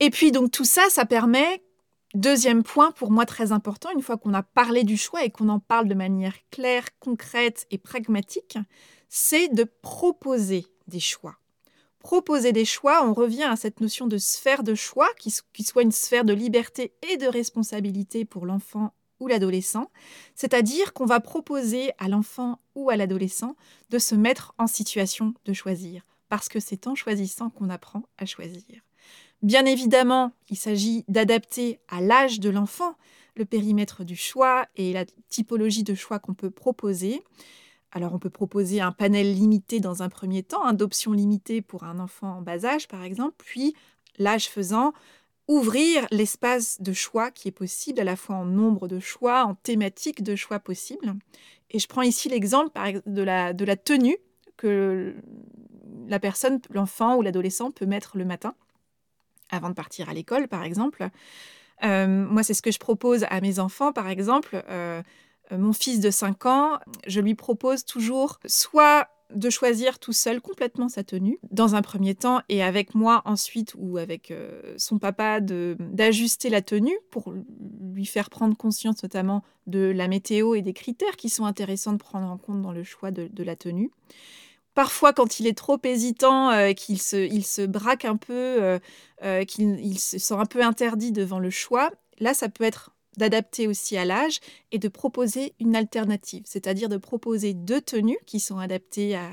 Et 0.00 0.10
puis 0.10 0.32
donc 0.32 0.50
tout 0.50 0.64
ça, 0.64 0.82
ça 0.90 1.06
permet, 1.06 1.62
deuxième 2.14 2.62
point 2.62 2.90
pour 2.90 3.10
moi 3.10 3.24
très 3.24 3.52
important, 3.52 3.90
une 3.94 4.02
fois 4.02 4.16
qu'on 4.16 4.34
a 4.34 4.42
parlé 4.42 4.84
du 4.84 4.96
choix 4.96 5.24
et 5.24 5.30
qu'on 5.30 5.48
en 5.48 5.60
parle 5.60 5.88
de 5.88 5.94
manière 5.94 6.34
claire, 6.50 6.84
concrète 6.98 7.66
et 7.70 7.78
pragmatique, 7.78 8.58
c'est 9.08 9.48
de 9.48 9.64
proposer 9.64 10.66
des 10.86 11.00
choix. 11.00 11.36
Proposer 11.98 12.52
des 12.52 12.64
choix, 12.64 13.06
on 13.06 13.14
revient 13.14 13.44
à 13.44 13.56
cette 13.56 13.80
notion 13.80 14.06
de 14.06 14.18
sphère 14.18 14.64
de 14.64 14.74
choix, 14.74 15.08
qui, 15.18 15.30
soit 15.30 15.82
une 15.82 15.92
sphère 15.92 16.24
de 16.24 16.32
liberté 16.32 16.92
et 17.08 17.16
de 17.16 17.26
responsabilité 17.26 18.24
pour 18.24 18.44
l'enfant 18.44 18.92
ou 19.20 19.28
l'adolescent, 19.28 19.88
c'est-à-dire 20.34 20.92
qu'on 20.92 21.06
va 21.06 21.20
proposer 21.20 21.92
à 21.98 22.08
l'enfant 22.08 22.58
ou 22.74 22.90
à 22.90 22.96
l'adolescent 22.96 23.54
de 23.90 23.98
se 23.98 24.16
mettre 24.16 24.52
en 24.58 24.66
situation 24.66 25.32
de 25.44 25.52
choisir, 25.52 26.02
parce 26.28 26.48
que 26.48 26.58
c'est 26.58 26.88
en 26.88 26.96
choisissant 26.96 27.50
qu'on 27.50 27.70
apprend 27.70 28.02
à 28.18 28.26
choisir. 28.26 28.82
Bien 29.42 29.64
évidemment, 29.64 30.32
il 30.50 30.56
s'agit 30.56 31.04
d'adapter 31.06 31.78
à 31.88 32.00
l'âge 32.00 32.40
de 32.40 32.50
l'enfant 32.50 32.96
le 33.36 33.44
périmètre 33.44 34.04
du 34.04 34.16
choix 34.16 34.66
et 34.76 34.92
la 34.92 35.04
typologie 35.28 35.84
de 35.84 35.94
choix 35.94 36.18
qu'on 36.18 36.34
peut 36.34 36.50
proposer. 36.50 37.22
Alors 37.92 38.14
on 38.14 38.18
peut 38.18 38.30
proposer 38.30 38.80
un 38.80 38.92
panel 38.92 39.34
limité 39.34 39.78
dans 39.78 40.02
un 40.02 40.08
premier 40.08 40.42
temps, 40.42 40.64
hein, 40.64 40.72
d'options 40.72 41.12
limitées 41.12 41.60
pour 41.60 41.84
un 41.84 41.98
enfant 41.98 42.38
en 42.38 42.42
bas 42.42 42.64
âge 42.64 42.88
par 42.88 43.04
exemple, 43.04 43.34
puis 43.38 43.74
l'âge 44.18 44.48
faisant, 44.48 44.92
ouvrir 45.48 46.06
l'espace 46.10 46.80
de 46.80 46.92
choix 46.92 47.30
qui 47.30 47.48
est 47.48 47.52
possible, 47.52 48.00
à 48.00 48.04
la 48.04 48.16
fois 48.16 48.36
en 48.36 48.44
nombre 48.44 48.88
de 48.88 49.00
choix, 49.00 49.44
en 49.44 49.54
thématique 49.54 50.22
de 50.22 50.36
choix 50.36 50.58
possibles. 50.58 51.14
Et 51.70 51.78
je 51.78 51.86
prends 51.86 52.02
ici 52.02 52.28
l'exemple 52.28 52.70
de 53.06 53.22
la, 53.22 53.76
tenue 53.76 54.16
que 54.56 55.14
la 56.06 56.18
personne, 56.18 56.60
l'enfant 56.70 57.16
ou 57.16 57.22
l'adolescent 57.22 57.70
peut 57.70 57.86
mettre 57.86 58.16
le 58.16 58.24
matin, 58.24 58.54
avant 59.50 59.68
de 59.68 59.74
partir 59.74 60.08
à 60.08 60.14
l'école 60.14 60.48
par 60.48 60.64
exemple. 60.64 61.10
Euh, 61.84 62.06
moi, 62.06 62.42
c'est 62.42 62.54
ce 62.54 62.62
que 62.62 62.70
je 62.70 62.78
propose 62.78 63.24
à 63.28 63.40
mes 63.40 63.58
enfants, 63.58 63.92
par 63.92 64.08
exemple. 64.08 64.62
Euh, 64.68 65.02
mon 65.56 65.72
fils 65.72 66.00
de 66.00 66.10
5 66.10 66.46
ans, 66.46 66.78
je 67.06 67.20
lui 67.20 67.34
propose 67.34 67.84
toujours 67.84 68.40
soit 68.46 69.08
de 69.34 69.50
choisir 69.50 69.98
tout 69.98 70.12
seul 70.12 70.40
complètement 70.40 70.88
sa 70.88 71.04
tenue 71.04 71.38
dans 71.50 71.74
un 71.74 71.82
premier 71.82 72.14
temps 72.14 72.40
et 72.48 72.62
avec 72.62 72.94
moi 72.94 73.22
ensuite 73.24 73.74
ou 73.76 73.98
avec 73.98 74.30
euh, 74.30 74.74
son 74.76 74.98
papa 74.98 75.40
d'ajuster 75.40 76.50
la 76.50 76.62
tenue 76.62 76.96
pour 77.10 77.34
lui 77.94 78.06
faire 78.06 78.30
prendre 78.30 78.56
conscience 78.56 79.02
notamment 79.02 79.42
de 79.66 79.92
la 79.94 80.08
météo 80.08 80.54
et 80.54 80.62
des 80.62 80.72
critères 80.72 81.16
qui 81.16 81.28
sont 81.28 81.44
intéressants 81.44 81.92
de 81.92 81.98
prendre 81.98 82.28
en 82.28 82.36
compte 82.36 82.62
dans 82.62 82.72
le 82.72 82.84
choix 82.84 83.10
de, 83.10 83.42
la 83.42 83.56
tenue. 83.56 83.90
Parfois, 84.74 85.12
quand 85.12 85.40
il 85.40 85.46
est 85.46 85.56
trop 85.56 85.78
hésitant, 85.82 86.50
euh, 86.50 86.72
qu'il 86.72 87.00
se, 87.00 87.16
il 87.16 87.44
se 87.44 87.62
braque 87.62 88.04
un 88.04 88.16
peu, 88.16 88.78
qu'il 89.46 89.98
se 89.98 90.18
sent 90.18 90.34
un 90.34 90.46
peu 90.46 90.62
interdit 90.62 91.12
devant 91.12 91.38
le 91.38 91.50
choix, 91.50 91.90
là, 92.18 92.34
ça 92.34 92.48
peut 92.48 92.64
être 92.64 92.91
d'adapter 93.16 93.66
aussi 93.66 93.96
à 93.96 94.04
l'âge 94.04 94.40
et 94.70 94.78
de 94.78 94.88
proposer 94.88 95.54
une 95.60 95.76
alternative, 95.76 96.42
c'est-à-dire 96.46 96.88
de 96.88 96.96
proposer 96.96 97.54
deux 97.54 97.80
tenues 97.80 98.18
qui 98.26 98.40
sont 98.40 98.58
adaptées 98.58 99.16
à, 99.16 99.30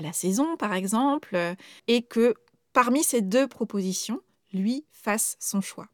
la 0.00 0.12
saison, 0.12 0.56
par 0.56 0.74
exemple, 0.74 1.34
euh, 1.34 1.56
et 1.88 2.02
que 2.02 2.34
parmi 2.72 3.02
ces 3.02 3.20
deux 3.20 3.48
propositions, 3.48 4.20
lui 4.52 4.84
fasse 4.92 5.36
son 5.40 5.60
choix. 5.60 5.88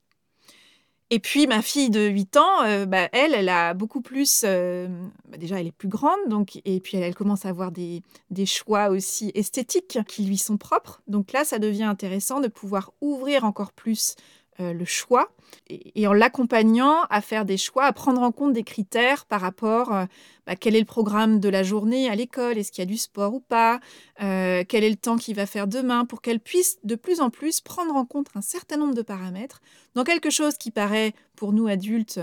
Et 1.11 1.21
puis 1.21 1.47
ma 1.47 1.63
fille 1.63 1.91
de 1.91 2.09
8 2.09 2.37
ans, 2.39 2.63
euh, 2.65 2.87
bah, 2.87 3.09
elle, 3.13 3.35
elle 3.35 3.49
a 3.49 3.73
beaucoup 3.75 4.01
plus... 4.01 4.43
Euh, 4.45 4.89
bah, 5.29 5.37
déjà, 5.37 5.61
elle 5.61 5.69
est 5.69 5.73
plus 5.73 5.89
grande, 5.89 6.19
donc, 6.29 6.61
et 6.65 6.81
puis 6.81 6.97
elle, 6.97 7.15
commence 7.15 7.45
à 7.45 7.51
avoir 7.51 7.73
des, 7.73 8.03
des, 8.31 8.47
choix 8.47 8.89
aussi 8.89 9.31
esthétiques 9.35 9.99
qui 10.09 10.25
lui 10.25 10.39
sont 10.39 10.57
propres. 10.57 11.03
Donc 11.07 11.33
là, 11.33 11.45
ça 11.45 11.59
devient 11.59 11.85
intéressant 11.85 12.41
de 12.41 12.49
pouvoir 12.49 12.93
ouvrir 13.01 13.45
encore 13.45 13.73
plus 13.73 14.17
euh, 14.61 14.73
le 14.73 14.85
choix 14.85 15.33
et, 15.69 16.07
en 16.07 16.13
l'accompagnant 16.13 17.03
à 17.11 17.21
faire 17.21 17.45
des 17.45 17.57
choix, 17.57 17.85
à 17.85 17.93
prendre 17.93 18.23
en 18.23 18.31
compte 18.31 18.53
des 18.53 18.63
critères 18.63 19.25
par 19.27 19.41
rapport 19.41 19.93
à 19.93 20.07
bah, 20.47 20.55
quel 20.57 20.77
est 20.77 20.81
le 20.81 20.85
programme 20.85 21.41
de 21.41 21.49
la 21.49 21.63
journée 21.63 22.09
à 22.09 22.15
l'école, 22.15 22.59
est-ce 22.59 22.71
qu'il 22.71 22.83
y 22.83 22.87
a 22.87 22.91
du 22.91 22.97
sport 22.97 23.35
ou 23.35 23.41
pas, 23.41 23.81
euh, 24.23 24.63
quel 24.69 24.85
est 24.85 24.91
le 24.91 24.97
temps 24.97 25.17
qu'il 25.17 25.35
va 25.35 25.47
faire 25.47 25.67
demain, 25.67 26.05
pour 26.05 26.23
qu'elle 26.23 26.41
puisse 26.41 26.79
de 26.85 26.95
plus 26.95 27.21
en 27.21 27.31
plus 27.31 27.61
prendre 27.61 27.97
en 27.97 28.05
compte 28.05 28.29
un 28.35 28.43
certain 28.43 28.77
nombre 28.77 28.95
de 28.95 29.03
paramètres 29.03 29.61
dans 29.95 30.05
quelque 30.05 30.31
chose 30.31 30.57
qui 30.57 30.71
paraît 30.71 31.15
pour 31.35 31.53
nous 31.53 31.67
adultes 31.67 32.21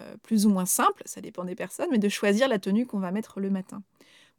euh, 0.00 0.16
plus 0.22 0.46
ou 0.46 0.48
moins 0.48 0.66
simple, 0.66 1.02
ça 1.04 1.20
dépend 1.20 1.44
des 1.44 1.54
personnes, 1.54 1.88
mais 1.90 1.98
de 1.98 2.08
choisir 2.08 2.48
la 2.48 2.58
tenue 2.58 2.86
qu'on 2.86 2.98
va 2.98 3.10
mettre 3.10 3.40
le 3.40 3.50
matin. 3.50 3.82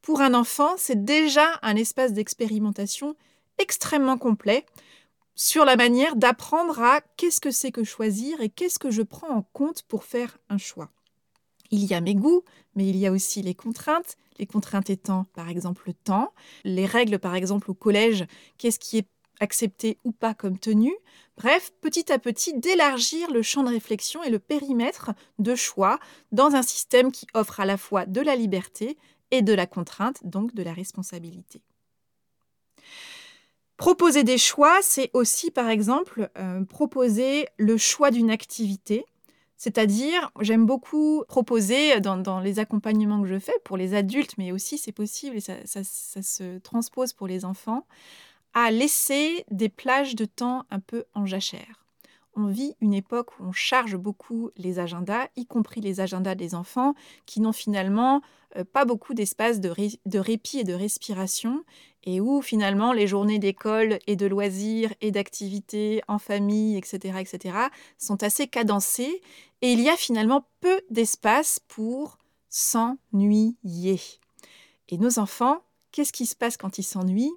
Pour 0.01 0.21
un 0.21 0.33
enfant, 0.33 0.75
c'est 0.77 1.05
déjà 1.05 1.59
un 1.61 1.75
espace 1.75 2.13
d'expérimentation 2.13 3.15
extrêmement 3.57 4.17
complet 4.17 4.65
sur 5.35 5.65
la 5.65 5.75
manière 5.75 6.15
d'apprendre 6.15 6.81
à 6.81 7.01
qu'est-ce 7.17 7.41
que 7.41 7.51
c'est 7.51 7.71
que 7.71 7.83
choisir 7.83 8.39
et 8.41 8.49
qu'est-ce 8.49 8.79
que 8.79 8.91
je 8.91 9.01
prends 9.01 9.29
en 9.29 9.41
compte 9.41 9.83
pour 9.83 10.03
faire 10.03 10.37
un 10.49 10.57
choix. 10.57 10.89
Il 11.71 11.83
y 11.85 11.93
a 11.93 12.01
mes 12.01 12.15
goûts, 12.15 12.43
mais 12.75 12.87
il 12.87 12.95
y 12.95 13.05
a 13.05 13.11
aussi 13.11 13.41
les 13.41 13.55
contraintes, 13.55 14.17
les 14.39 14.45
contraintes 14.45 14.89
étant 14.89 15.25
par 15.33 15.49
exemple 15.49 15.83
le 15.87 15.93
temps, 15.93 16.33
les 16.63 16.85
règles 16.85 17.19
par 17.19 17.35
exemple 17.35 17.71
au 17.71 17.73
collège, 17.73 18.25
qu'est-ce 18.57 18.79
qui 18.79 18.97
est 18.97 19.07
accepté 19.39 19.97
ou 20.05 20.11
pas 20.11 20.33
comme 20.33 20.57
tenue. 20.57 20.95
Bref, 21.37 21.73
petit 21.81 22.11
à 22.11 22.19
petit, 22.19 22.57
d'élargir 22.57 23.31
le 23.31 23.41
champ 23.41 23.63
de 23.63 23.69
réflexion 23.69 24.23
et 24.23 24.29
le 24.29 24.39
périmètre 24.39 25.11
de 25.39 25.55
choix 25.55 25.99
dans 26.31 26.55
un 26.55 26.61
système 26.61 27.11
qui 27.11 27.27
offre 27.33 27.59
à 27.59 27.65
la 27.65 27.77
fois 27.77 28.05
de 28.05 28.21
la 28.21 28.35
liberté 28.35 28.97
et 29.31 29.41
de 29.41 29.53
la 29.53 29.67
contrainte, 29.67 30.25
donc 30.25 30.53
de 30.53 30.63
la 30.63 30.73
responsabilité. 30.73 31.61
Proposer 33.77 34.23
des 34.23 34.37
choix, 34.37 34.79
c'est 34.81 35.09
aussi, 35.13 35.51
par 35.51 35.69
exemple, 35.69 36.29
euh, 36.37 36.63
proposer 36.63 37.47
le 37.57 37.77
choix 37.77 38.09
d'une 38.09 38.31
activité. 38.31 39.05
C'est-à-dire, 39.57 40.31
j'aime 40.41 40.65
beaucoup 40.65 41.23
proposer 41.27 41.99
dans, 41.99 42.39
les 42.39 42.59
accompagnements 42.59 43.21
que 43.21 43.27
je 43.27 43.39
fais 43.39 43.57
pour 43.63 43.77
les 43.77 43.93
adultes, 43.93 44.37
mais 44.37 44.51
aussi 44.51 44.77
c'est 44.77 44.91
possible 44.91 45.37
et 45.37 45.39
ça, 45.39 45.83
se 45.83 46.57
transpose 46.59 47.13
pour 47.13 47.27
les 47.27 47.45
enfants, 47.45 47.85
à 48.53 48.71
laisser 48.71 49.45
des 49.51 49.69
plages 49.69 50.15
de 50.15 50.25
temps 50.25 50.65
un 50.71 50.79
peu 50.79 51.05
en 51.13 51.25
jachère. 51.25 51.85
On 52.37 52.47
vit 52.47 52.75
une 52.81 52.93
époque 52.93 53.39
où 53.39 53.45
on 53.45 53.53
charge 53.53 53.95
beaucoup 53.95 54.51
les 54.57 54.79
agendas, 54.79 55.27
y 55.37 55.45
compris 55.45 55.79
les 55.79 56.01
agendas 56.01 56.35
des 56.35 56.53
enfants, 56.53 56.93
qui 57.25 57.39
n'ont 57.39 57.53
finalement 57.53 58.21
euh, 58.57 58.65
pas 58.65 58.83
beaucoup 58.83 59.13
d'espace 59.13 59.61
de, 59.61 59.73
de 60.05 60.19
répit 60.19 60.59
et 60.59 60.63
de 60.65 60.73
respiration, 60.73 61.63
et 62.05 62.21
où 62.21 62.41
finalement 62.41 62.93
les 62.93 63.07
journées 63.07 63.39
d'école 63.39 63.99
et 64.07 64.15
de 64.15 64.25
loisirs 64.25 64.93
et 65.01 65.11
d'activités 65.11 66.01
en 66.07 66.19
famille, 66.19 66.77
etc., 66.77 67.19
etc., 67.19 67.57
sont 67.97 68.23
assez 68.23 68.47
cadencées 68.47 69.21
et 69.61 69.71
il 69.71 69.81
y 69.81 69.89
a 69.89 69.97
finalement 69.97 70.47
peu 70.61 70.81
d'espace 70.89 71.59
pour 71.67 72.17
s'ennuyer. 72.49 73.99
Et 74.89 74.97
nos 74.97 75.19
enfants, 75.19 75.61
qu'est-ce 75.91 76.13
qui 76.13 76.25
se 76.25 76.35
passe 76.35 76.57
quand 76.57 76.77
ils 76.77 76.83
s'ennuient? 76.83 77.33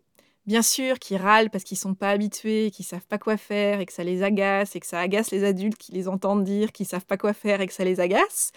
Bien 0.47 0.63
sûr, 0.63 0.99
qui 0.99 1.17
râlent 1.17 1.51
parce 1.51 1.65
qu'ils 1.65 1.77
sont 1.77 1.95
pas 1.95 2.11
habitués, 2.11 2.71
qu'ils 2.71 2.87
savent 2.87 3.07
pas 3.07 3.19
quoi 3.19 3.37
faire 3.37 3.81
et 3.81 3.87
que 3.87 3.93
ça 3.93 4.03
les 4.03 4.23
agace 4.23 4.77
et 4.77 4.81
que 4.81 4.87
ça 4.87 4.99
agace 5.01 5.31
les 5.31 5.45
adultes 5.45 5.77
qui 5.77 5.93
les 5.93 6.09
entendent 6.09 6.45
dire 6.45 6.73
qu'ils 6.73 6.87
savent 6.87 7.05
pas 7.05 7.19
quoi 7.19 7.35
faire 7.35 7.61
et 7.61 7.67
que 7.67 7.73
ça 7.75 7.85
les 7.85 8.01
agace, 8.01 8.53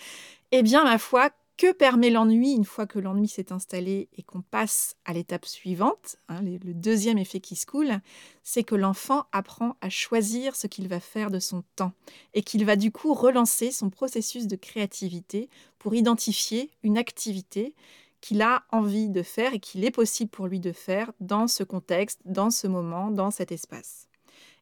eh 0.52 0.63
bien, 0.63 0.84
ma 0.84 0.97
foi, 0.97 1.32
que 1.62 1.71
permet 1.74 2.10
l'ennui 2.10 2.54
une 2.54 2.65
fois 2.65 2.88
que 2.88 2.97
l'ennui 2.97 3.28
s'est 3.28 3.52
installé 3.52 4.10
et 4.17 4.24
qu'on 4.24 4.41
passe 4.41 4.95
à 5.06 5.13
l'étape 5.13 5.45
suivante 5.45 6.15
hein, 6.28 6.41
Le 6.41 6.74
deuxième 6.74 7.19
effet 7.19 7.39
qui 7.39 7.56
se 7.56 7.67
coule, 7.67 8.00
c'est 8.41 8.63
que 8.63 8.74
l'enfant 8.74 9.26
apprend 9.32 9.76
à 9.80 9.88
choisir 9.91 10.56
ce 10.56 10.65
qu'il 10.65 10.88
va 10.88 11.00
faire 11.00 11.30
de 11.30 11.38
son 11.38 11.63
temps 11.76 11.91
et 12.34 12.41
qu'il 12.41 12.65
va 12.65 12.76
du 12.76 12.91
coup 12.91 13.13
relancer 13.13 13.69
son 13.69 13.91
processus 13.91 14.47
de 14.47 14.56
créativité 14.56 15.50
pour 15.78 15.93
identifier 15.93 16.71
une 16.82 16.97
activité 16.97 17.76
qu'il 18.21 18.41
a 18.41 18.63
envie 18.71 19.10
de 19.10 19.21
faire 19.21 19.54
et 19.54 19.60
qu'il 19.60 19.86
est 19.86 19.91
possible 19.91 20.32
pour 20.32 20.47
lui 20.47 20.60
de 20.60 20.71
faire 20.71 21.12
dans 21.19 21.47
ce 21.47 21.63
contexte, 21.63 22.21
dans 22.26 22.50
ce 22.50 22.65
moment, 22.65 23.12
dans 23.12 23.30
cet 23.30 23.52
espace. 23.52 24.08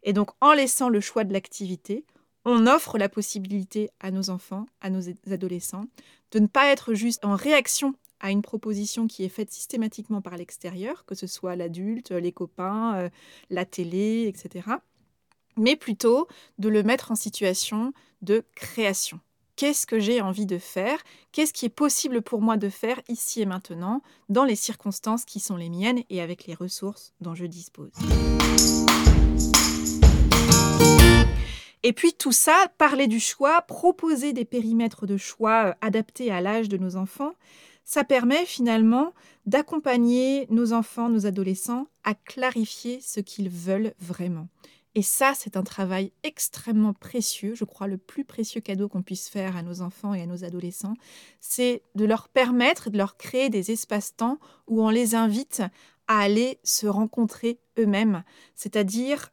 Et 0.04 0.12
donc 0.12 0.32
en 0.42 0.52
laissant 0.52 0.90
le 0.90 1.00
choix 1.00 1.24
de 1.24 1.32
l'activité, 1.32 2.04
on 2.50 2.68
offre 2.68 2.98
la 2.98 3.10
possibilité 3.10 3.90
à 4.00 4.12
nos 4.12 4.30
enfants, 4.30 4.66
à 4.82 4.90
nos 4.90 5.02
adolescents, 5.32 5.86
de 6.32 6.40
ne 6.40 6.48
pas 6.48 6.68
être 6.72 6.94
juste 6.94 7.24
en 7.24 7.36
réaction 7.36 7.94
à 8.20 8.32
une 8.32 8.42
proposition 8.42 9.08
qui 9.08 9.24
est 9.24 9.30
faite 9.30 9.52
systématiquement 9.52 10.22
par 10.22 10.36
l'extérieur, 10.36 11.06
que 11.06 11.16
ce 11.16 11.28
soit 11.28 11.56
l'adulte, 11.56 12.12
les 12.12 12.32
copains, 12.32 12.96
euh, 12.96 13.10
la 13.50 13.66
télé, 13.66 14.26
etc., 14.28 14.68
mais 15.58 15.76
plutôt 15.76 16.28
de 16.58 16.70
le 16.70 16.84
mettre 16.84 17.12
en 17.12 17.16
situation 17.16 17.94
de 18.22 18.44
création. 18.56 19.20
Qu'est-ce 19.56 19.86
que 19.86 20.00
j'ai 20.00 20.22
envie 20.22 20.46
de 20.46 20.58
faire? 20.58 21.00
Qu'est-ce 21.34 21.52
qui 21.52 21.66
est 21.66 21.70
possible 21.70 22.22
pour 22.22 22.42
moi 22.42 22.56
de 22.56 22.70
faire 22.70 23.02
ici 23.10 23.42
et 23.42 23.46
maintenant, 23.46 24.02
dans 24.30 24.46
les 24.46 24.56
circonstances 24.56 25.26
qui 25.26 25.42
sont 25.42 25.58
les 25.58 25.70
miennes 25.70 26.02
et 26.10 26.22
avec 26.22 26.46
les 26.46 26.56
ressources 26.56 27.14
dont 27.20 27.36
je 27.36 27.46
dispose? 27.46 27.92
Et 31.84 31.94
puis 31.94 32.14
tout 32.14 32.32
ça, 32.32 32.72
parler 32.78 33.08
du 33.08 33.20
choix, 33.20 33.62
proposer 33.62 34.34
des 34.34 34.46
périmètres 34.46 35.06
de 35.06 35.18
choix 35.18 35.68
euh, 35.68 35.74
adaptés 35.82 36.32
à 36.32 36.42
l'âge 36.42 36.70
de 36.70 36.78
nos 36.78 36.96
enfants, 36.96 37.34
ça 37.86 38.04
permet 38.04 38.46
finalement 38.46 39.14
d'accompagner 39.46 40.46
nos 40.50 40.74
enfants, 40.74 41.10
nos 41.10 41.26
adolescents 41.26 41.88
à 42.04 42.14
clarifier 42.14 43.00
ce 43.02 43.20
qu'ils 43.20 43.50
veulent 43.50 43.94
vraiment. 44.00 44.48
Et 44.96 45.02
ça, 45.02 45.34
c'est 45.36 45.56
un 45.56 45.64
travail 45.64 46.12
extrêmement 46.24 46.94
précieux, 46.94 47.56
je 47.56 47.64
crois 47.64 47.88
le 47.88 47.98
plus 47.98 48.26
précieux 48.26 48.60
cadeau 48.60 48.90
qu'on 48.90 49.02
puisse 49.02 49.30
faire 49.30 49.56
à 49.56 49.62
nos 49.62 49.82
enfants 49.82 50.14
et 50.14 50.22
à 50.22 50.26
nos 50.26 50.44
adolescents, 50.44 50.96
c'est 51.40 51.84
de 51.96 52.06
leur 52.06 52.28
permettre, 52.28 52.90
de 52.90 52.98
leur 52.98 53.16
créer 53.16 53.50
des 53.50 53.72
espaces-temps 53.72 54.40
où 54.68 54.84
on 54.84 54.90
les 54.90 55.16
invite 55.16 55.62
à 56.08 56.20
aller 56.20 56.60
se 56.64 56.88
rencontrer 56.88 57.60
eux-mêmes, 57.78 58.24
c'est-à-dire 58.56 59.32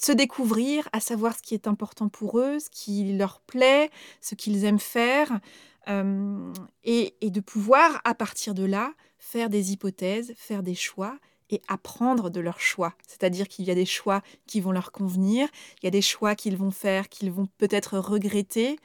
se 0.00 0.12
découvrir, 0.12 0.88
à 0.92 1.00
savoir 1.00 1.36
ce 1.36 1.42
qui 1.42 1.54
est 1.54 1.66
important 1.68 2.08
pour 2.08 2.38
eux, 2.38 2.58
ce 2.58 2.70
qui 2.70 3.12
leur 3.16 3.40
plaît, 3.40 3.90
ce 4.20 4.34
qu'ils 4.34 4.64
aiment 4.64 4.78
faire, 4.78 5.40
euh, 5.88 6.52
et, 6.84 7.14
de 7.22 7.40
pouvoir, 7.40 8.00
à 8.04 8.14
partir 8.14 8.54
de 8.54 8.64
là, 8.64 8.92
faire 9.18 9.48
des 9.48 9.72
hypothèses, 9.72 10.34
faire 10.36 10.62
des 10.62 10.74
choix 10.74 11.18
et 11.50 11.60
apprendre 11.68 12.30
de 12.30 12.40
leurs 12.40 12.60
choix. 12.60 12.94
C'est-à-dire 13.06 13.46
qu'il 13.46 13.64
y 13.64 13.70
a 13.70 13.74
des 13.74 13.86
choix 13.86 14.22
qui 14.46 14.60
vont 14.60 14.72
leur 14.72 14.90
convenir, 14.90 15.48
il 15.80 15.84
y 15.84 15.88
a 15.88 15.90
des 15.90 16.02
choix 16.02 16.34
qu'ils 16.34 16.56
vont 16.56 16.70
faire, 16.70 17.08
qu'ils 17.08 17.30
vont 17.30 17.46
peut-être 17.58 17.98
regretter. 17.98 18.78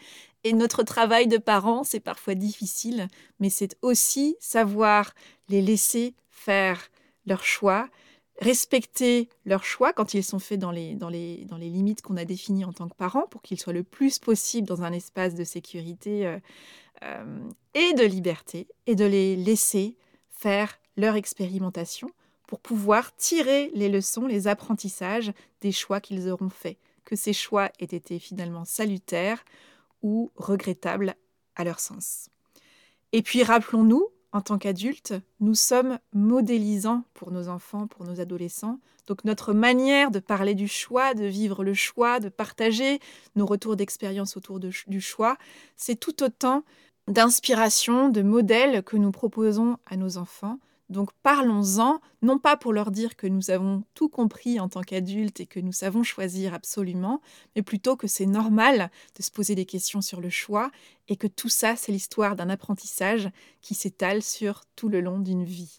Et 0.43 0.53
notre 0.53 0.83
travail 0.83 1.27
de 1.27 1.37
parents, 1.37 1.83
c'est 1.83 1.99
parfois 1.99 2.35
difficile, 2.35 3.07
mais 3.39 3.49
c'est 3.49 3.77
aussi 3.81 4.35
savoir 4.39 5.13
les 5.49 5.61
laisser 5.61 6.13
faire 6.29 6.89
leurs 7.25 7.43
choix, 7.43 7.89
respecter 8.39 9.29
leurs 9.45 9.63
choix 9.63 9.93
quand 9.93 10.13
ils 10.13 10.23
sont 10.23 10.39
faits 10.39 10.59
dans 10.59 10.71
les, 10.71 10.95
dans 10.95 11.09
les, 11.09 11.45
dans 11.45 11.57
les 11.57 11.69
limites 11.69 12.01
qu'on 12.01 12.17
a 12.17 12.25
définies 12.25 12.65
en 12.65 12.73
tant 12.73 12.87
que 12.87 12.95
parents 12.95 13.27
pour 13.27 13.41
qu'ils 13.41 13.59
soient 13.59 13.73
le 13.73 13.83
plus 13.83 14.19
possible 14.19 14.67
dans 14.67 14.83
un 14.83 14.93
espace 14.93 15.33
de 15.33 15.43
sécurité 15.43 16.27
euh, 16.27 16.39
euh, 17.03 17.49
et 17.73 17.93
de 17.93 18.03
liberté 18.03 18.67
et 18.85 18.95
de 18.95 19.05
les 19.05 19.35
laisser 19.35 19.95
faire 20.29 20.79
leur 20.97 21.15
expérimentation 21.15 22.09
pour 22.47 22.59
pouvoir 22.59 23.15
tirer 23.15 23.71
les 23.73 23.89
leçons, 23.89 24.25
les 24.25 24.47
apprentissages 24.47 25.33
des 25.61 25.71
choix 25.71 25.99
qu'ils 25.99 26.29
auront 26.29 26.49
faits, 26.49 26.77
que 27.05 27.15
ces 27.15 27.33
choix 27.33 27.71
aient 27.79 27.85
été 27.85 28.19
finalement 28.19 28.65
salutaires 28.65 29.43
ou 30.01 30.31
regrettables 30.35 31.15
à 31.55 31.63
leur 31.63 31.79
sens. 31.79 32.29
Et 33.11 33.21
puis 33.21 33.43
rappelons-nous 33.43 34.07
en 34.31 34.41
tant 34.41 34.57
qu'adultes, 34.57 35.13
nous 35.39 35.55
sommes 35.55 35.99
modélisants 36.13 37.03
pour 37.13 37.31
nos 37.31 37.47
enfants, 37.47 37.87
pour 37.87 38.05
nos 38.05 38.19
adolescents. 38.19 38.79
Donc 39.07 39.23
notre 39.23 39.53
manière 39.53 40.11
de 40.11 40.19
parler 40.19 40.53
du 40.53 40.67
choix, 40.67 41.13
de 41.13 41.25
vivre 41.25 41.63
le 41.63 41.73
choix, 41.73 42.19
de 42.19 42.29
partager 42.29 42.99
nos 43.35 43.45
retours 43.45 43.75
d'expérience 43.75 44.35
autour 44.35 44.59
du 44.59 45.01
choix, 45.01 45.37
c'est 45.75 45.95
tout 45.95 46.23
autant 46.23 46.63
d'inspiration, 47.07 48.09
de 48.09 48.21
modèles 48.21 48.83
que 48.83 48.97
nous 48.97 49.11
proposons 49.11 49.77
à 49.85 49.95
nos 49.95 50.17
enfants 50.17 50.59
donc 50.89 51.09
parlons-en, 51.21 51.99
non 52.21 52.39
pas 52.39 52.55
pour 52.55 52.71
leur 52.71 52.91
dire 52.91 53.17
que 53.17 53.27
nous 53.27 53.51
avons 53.51 53.83
tout 53.93 54.07
compris 54.07 54.59
en 54.59 54.69
tant 54.69 54.81
qu'adultes 54.81 55.41
et 55.41 55.45
que 55.45 55.59
nous 55.59 55.73
savons 55.73 56.03
choisir 56.03 56.53
absolument, 56.53 57.21
mais 57.55 57.61
plutôt 57.61 57.97
que 57.97 58.07
c'est 58.07 58.25
normal 58.25 58.89
de 59.17 59.21
se 59.21 59.29
poser 59.29 59.53
des 59.53 59.65
questions 59.65 60.01
sur 60.01 60.21
le 60.21 60.29
choix 60.29 60.71
et 61.09 61.17
que 61.17 61.27
tout 61.27 61.49
ça, 61.49 61.75
c'est 61.75 61.91
l'histoire 61.91 62.37
d'un 62.37 62.49
apprentissage 62.49 63.29
qui 63.61 63.75
s'étale 63.75 64.23
sur 64.23 64.63
tout 64.75 64.87
le 64.87 65.01
long 65.01 65.19
d'une 65.19 65.43
vie. 65.43 65.77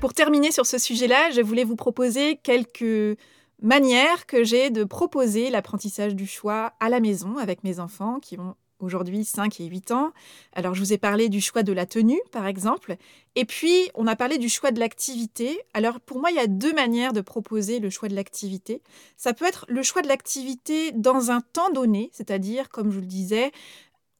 Pour 0.00 0.12
terminer 0.12 0.52
sur 0.52 0.66
ce 0.66 0.78
sujet-là, 0.78 1.30
je 1.30 1.40
voulais 1.40 1.64
vous 1.64 1.76
proposer 1.76 2.36
quelques 2.36 3.18
manières 3.62 4.26
que 4.26 4.44
j'ai 4.44 4.70
de 4.70 4.84
proposer 4.84 5.50
l'apprentissage 5.50 6.14
du 6.14 6.26
choix 6.26 6.74
à 6.78 6.88
la 6.88 7.00
maison 7.00 7.38
avec 7.38 7.64
mes 7.64 7.80
enfants 7.80 8.20
qui 8.20 8.38
ont 8.38 8.54
aujourd'hui 8.80 9.24
5 9.24 9.60
et 9.60 9.66
8 9.66 9.90
ans. 9.92 10.12
Alors 10.52 10.74
je 10.74 10.80
vous 10.80 10.92
ai 10.92 10.98
parlé 10.98 11.28
du 11.28 11.40
choix 11.40 11.62
de 11.62 11.72
la 11.72 11.86
tenue, 11.86 12.20
par 12.32 12.46
exemple. 12.46 12.96
Et 13.34 13.44
puis, 13.44 13.88
on 13.94 14.06
a 14.06 14.16
parlé 14.16 14.38
du 14.38 14.48
choix 14.48 14.70
de 14.70 14.80
l'activité. 14.80 15.60
Alors 15.74 16.00
pour 16.00 16.18
moi, 16.20 16.30
il 16.30 16.36
y 16.36 16.40
a 16.40 16.46
deux 16.46 16.74
manières 16.74 17.12
de 17.12 17.20
proposer 17.20 17.78
le 17.80 17.90
choix 17.90 18.08
de 18.08 18.14
l'activité. 18.14 18.82
Ça 19.16 19.32
peut 19.32 19.46
être 19.46 19.64
le 19.68 19.82
choix 19.82 20.02
de 20.02 20.08
l'activité 20.08 20.92
dans 20.92 21.30
un 21.30 21.40
temps 21.40 21.70
donné, 21.70 22.10
c'est-à-dire, 22.12 22.70
comme 22.70 22.90
je 22.90 22.96
vous 22.96 23.02
le 23.02 23.06
disais, 23.06 23.52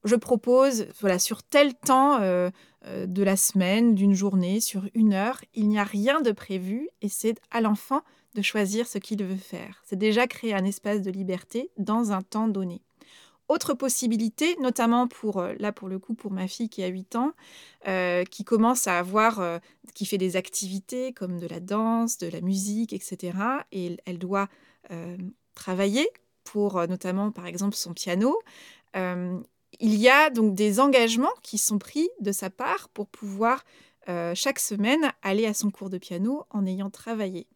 je 0.05 0.17
propose, 0.17 0.87
voilà, 1.01 1.19
sur 1.19 1.43
tel 1.43 1.75
temps 1.75 2.21
euh, 2.21 2.51
euh, 2.87 3.07
de 3.07 3.23
la 3.23 3.37
semaine, 3.37 3.95
d'une 3.95 4.15
journée, 4.15 4.61
sur 4.61 4.85
une 4.95 5.13
heure, 5.13 5.41
il 5.55 5.69
n'y 5.69 5.79
a 5.79 5.85
rien 5.85 6.21
de 6.21 6.33
prévu 6.33 6.89
et 7.03 7.09
c'est 7.09 7.41
à 7.51 7.61
l'enfant 7.61 8.03
de 8.35 8.43
choisir 8.43 8.87
ce 8.87 8.99
qu'il 8.99 9.25
veut 9.25 9.37
faire. 9.37 9.83
C'est 9.85 9.99
déjà 9.99 10.27
créer 10.27 10.55
un 10.55 10.65
espace 10.65 11.03
de 11.03 11.11
liberté 11.11 11.71
dans 11.77 12.13
un 12.13 12.23
temps 12.23 12.49
donné. 12.49 12.83
Autre 13.49 13.73
possibilité, 13.73 14.57
notamment 14.61 15.09
pour, 15.09 15.39
euh, 15.39 15.55
là 15.59 15.73
pour 15.73 15.89
le 15.89 15.99
coup, 15.99 16.13
pour 16.13 16.31
ma 16.31 16.47
fille 16.49 16.69
qui 16.69 16.83
a 16.83 16.87
8 16.89 17.17
ans, 17.17 17.33
euh, 17.87 18.25
qui 18.25 18.45
commence 18.45 18.87
à 18.87 18.99
avoir, 18.99 19.41
euh, 19.41 19.59
qui 19.95 20.05
fait 20.05 20.19
des 20.19 20.37
activités 20.37 21.15
comme 21.15 21.39
de 21.39 21.47
la 21.47 21.59
danse, 21.59 22.19
de 22.19 22.29
la 22.29 22.43
musique, 22.43 22.93
etc. 22.93 23.39
Et 23.73 23.97
elle 24.05 24.19
doit 24.19 24.49
travailler 25.55 26.09
pour 26.45 26.87
notamment, 26.87 27.31
par 27.31 27.47
exemple, 27.47 27.77
son 27.77 27.93
piano. 27.93 28.39
il 28.95 29.95
y 29.95 30.09
a 30.09 30.31
donc 30.31 30.55
des 30.55 30.81
engagements 30.81 31.35
qui 31.43 31.59
sont 31.59 31.79
pris 31.79 32.09
de 32.21 32.33
sa 32.33 32.49
part 32.49 32.89
pour 32.89 33.07
pouvoir 33.07 33.65
chaque 34.35 34.59
semaine 34.59 35.13
aller 35.21 35.45
à 35.45 35.53
son 35.53 35.71
cours 35.71 35.91
de 35.91 35.99
piano 35.99 36.45
en 36.49 36.65
ayant 36.65 36.89
travaillé 36.89 37.47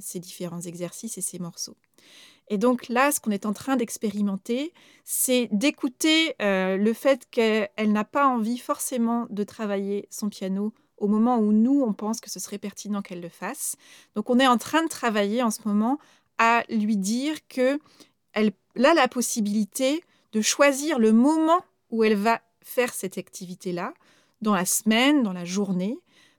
ces 0.00 0.20
différents 0.20 0.62
exercices 0.62 1.18
et 1.18 1.20
ces 1.20 1.38
morceaux. 1.38 1.76
Et 2.50 2.58
donc 2.58 2.88
là, 2.88 3.12
ce 3.12 3.20
qu'on 3.20 3.30
est 3.30 3.46
en 3.46 3.52
train 3.52 3.76
d'expérimenter, 3.76 4.74
c'est 5.04 5.48
d'écouter 5.52 6.34
euh, 6.42 6.76
le 6.76 6.92
fait 6.92 7.26
qu'elle 7.30 7.68
n'a 7.78 8.04
pas 8.04 8.26
envie 8.26 8.58
forcément 8.58 9.26
de 9.30 9.44
travailler 9.44 10.08
son 10.10 10.28
piano 10.28 10.74
au 10.98 11.06
moment 11.06 11.38
où 11.38 11.52
nous, 11.52 11.82
on 11.82 11.94
pense 11.94 12.20
que 12.20 12.28
ce 12.28 12.40
serait 12.40 12.58
pertinent 12.58 13.02
qu'elle 13.02 13.22
le 13.22 13.28
fasse. 13.30 13.76
Donc 14.14 14.28
on 14.28 14.38
est 14.38 14.46
en 14.46 14.58
train 14.58 14.82
de 14.82 14.88
travailler 14.88 15.42
en 15.42 15.50
ce 15.50 15.60
moment 15.64 15.98
à 16.38 16.64
lui 16.68 16.96
dire 16.96 17.36
que 17.48 17.78
elle 18.32 18.52
a 18.84 18.94
la 18.94 19.08
possibilité 19.08 20.02
de 20.32 20.40
choisir 20.40 20.98
le 20.98 21.12
moment 21.12 21.64
où 21.90 22.04
elle 22.04 22.16
va 22.16 22.40
faire 22.62 22.92
cette 22.92 23.18
activité-là, 23.18 23.94
dans 24.42 24.54
la 24.54 24.64
semaine, 24.64 25.22
dans 25.22 25.32
la 25.32 25.44
journée, 25.44 25.98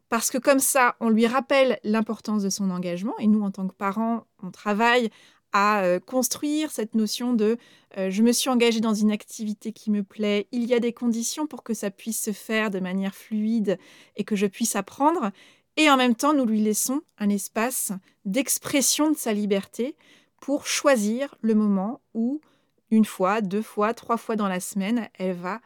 parce 0.10 0.30
que 0.32 0.38
comme 0.38 0.60
ça, 0.60 0.96
on 1.00 1.10
lui 1.10 1.28
rappelle 1.28 1.80
l'importance 1.84 2.44
de 2.44 2.50
son 2.50 2.70
engagement, 2.70 3.14
et 3.20 3.28
nous, 3.28 3.44
en 3.44 3.52
tant 3.52 3.68
que 3.68 3.74
parents, 3.74 4.26
on 4.44 4.52
travaille 4.52 5.10
à 5.54 5.84
euh, 5.84 6.00
construire 6.00 6.72
cette 6.72 6.96
notion 6.96 7.34
de 7.34 7.58
euh, 7.98 8.10
je 8.10 8.24
me 8.24 8.32
suis 8.32 8.50
engagée 8.50 8.80
dans 8.80 8.94
une 8.94 9.12
activité 9.12 9.74
qui 9.74 9.92
me 9.92 10.04
plaît, 10.04 10.48
il 10.52 10.66
y 10.66 10.74
a 10.74 10.80
des 10.80 10.94
conditions 10.94 11.48
pour 11.48 11.64
que 11.64 11.74
ça 11.74 11.92
puisse 11.92 12.22
se 12.22 12.32
faire 12.32 12.72
de 12.72 12.80
manière 12.80 13.16
fluide 13.16 13.78
et 14.16 14.24
que 14.24 14.36
je 14.36 14.48
puisse 14.48 14.76
apprendre, 14.76 15.32
et 15.78 15.90
en 15.90 15.98
même 15.98 16.16
temps 16.16 16.34
nous 16.34 16.46
lui 16.46 16.62
laissons 16.62 17.02
un 17.18 17.30
espace 17.30 17.92
d'expression 18.26 19.12
de 19.12 19.18
sa 19.18 19.34
liberté 19.34 19.96
pour 20.40 20.66
choisir 20.66 21.36
le 21.42 21.54
moment 21.54 22.02
où, 22.14 22.42
une 22.90 23.06
fois, 23.06 23.42
deux 23.42 23.62
fois, 23.62 23.94
trois 23.94 24.18
fois 24.18 24.36
dans 24.36 24.48
la 24.48 24.60
semaine, 24.60 25.10
elle 25.20 25.36
va 25.36 25.62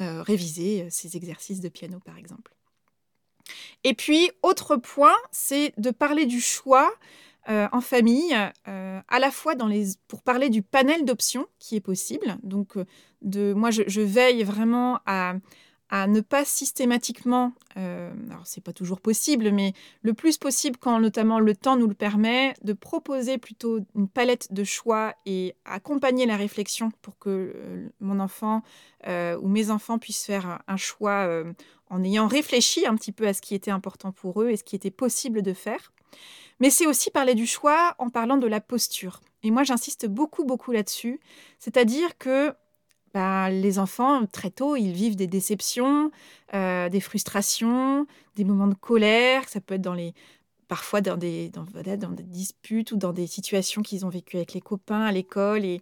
euh, 0.00 0.22
réviser 0.22 0.88
ses 0.90 1.16
exercices 1.16 1.60
de 1.60 1.68
piano 1.68 1.98
par 2.04 2.18
exemple. 2.18 2.54
Et 3.84 3.94
puis, 3.94 4.30
autre 4.42 4.76
point, 4.76 5.16
c'est 5.30 5.72
de 5.78 5.90
parler 5.90 6.26
du 6.26 6.40
choix 6.40 6.92
euh, 7.48 7.66
en 7.72 7.80
famille, 7.80 8.36
euh, 8.68 9.00
à 9.08 9.18
la 9.18 9.30
fois 9.30 9.54
pour 10.06 10.22
parler 10.22 10.50
du 10.50 10.62
panel 10.62 11.06
d'options 11.06 11.46
qui 11.58 11.76
est 11.76 11.80
possible. 11.80 12.36
Donc, 12.42 12.76
euh, 12.76 13.54
moi, 13.54 13.70
je, 13.70 14.00
veille 14.00 14.42
vraiment 14.44 15.00
à, 15.06 15.34
ne 16.06 16.20
pas 16.20 16.44
systématiquement, 16.44 17.52
euh, 17.78 18.12
alors 18.30 18.46
c'est 18.46 18.62
pas 18.62 18.74
toujours 18.74 19.00
possible, 19.00 19.50
mais 19.50 19.72
le 20.02 20.12
plus 20.12 20.36
possible 20.36 20.76
quand 20.78 21.00
notamment 21.00 21.40
le 21.40 21.56
temps 21.56 21.76
nous 21.76 21.86
le 21.86 21.94
permet, 21.94 22.52
de 22.62 22.74
proposer 22.74 23.38
plutôt 23.38 23.80
une 23.94 24.08
palette 24.08 24.52
de 24.52 24.64
choix 24.64 25.14
et 25.24 25.54
accompagner 25.64 26.26
la 26.26 26.36
réflexion 26.36 26.92
pour 27.00 27.18
que 27.18 27.90
mon 28.00 28.20
enfant 28.20 28.62
ou 29.06 29.48
mes 29.48 29.70
enfants 29.70 29.98
puissent 29.98 30.26
faire 30.26 30.62
un 30.68 30.76
choix 30.76 31.26
en 31.88 32.04
ayant 32.04 32.26
réfléchi 32.26 32.86
un 32.86 32.94
petit 32.94 33.12
peu 33.12 33.26
à 33.26 33.32
ce 33.32 33.40
qui 33.40 33.54
était 33.54 33.70
important 33.70 34.12
pour 34.12 34.42
eux 34.42 34.50
et 34.50 34.58
ce 34.58 34.64
qui 34.64 34.76
était 34.76 34.90
possible 34.90 35.40
de 35.40 35.54
faire. 35.54 35.92
Mais 36.60 36.70
c'est 36.70 36.86
aussi 36.86 37.10
parler 37.10 37.34
du 37.34 37.46
choix 37.46 37.94
en 37.98 38.10
parlant 38.10 38.36
de 38.36 38.46
la 38.46 38.60
posture. 38.60 39.20
Et 39.42 39.50
moi 39.50 39.62
j'insiste 39.62 40.06
beaucoup 40.06 40.44
beaucoup 40.44 40.72
là-dessus, 40.72 41.20
c'est-à-dire 41.58 42.18
que 42.18 42.54
bah, 43.14 43.50
les 43.50 43.78
enfants, 43.78 44.26
très 44.26 44.50
tôt, 44.50 44.76
ils 44.76 44.92
vivent 44.92 45.16
des 45.16 45.26
déceptions, 45.26 46.10
euh, 46.54 46.88
des 46.88 47.00
frustrations, 47.00 48.06
des 48.36 48.44
moments 48.44 48.66
de 48.66 48.74
colère. 48.74 49.48
Ça 49.48 49.60
peut 49.60 49.74
être 49.74 49.90
parfois 50.68 51.00
dans 51.00 51.16
des, 51.16 51.50
disputes 52.24 52.92
ou 52.92 52.96
dans 52.96 53.12
des 53.12 53.26
situations 53.26 53.82
qu'ils 53.82 54.04
ont 54.04 54.10
vécues 54.10 54.36
avec 54.36 54.52
les 54.52 54.60
copains 54.60 55.02
à 55.02 55.12
l'école. 55.12 55.64
Et, 55.64 55.80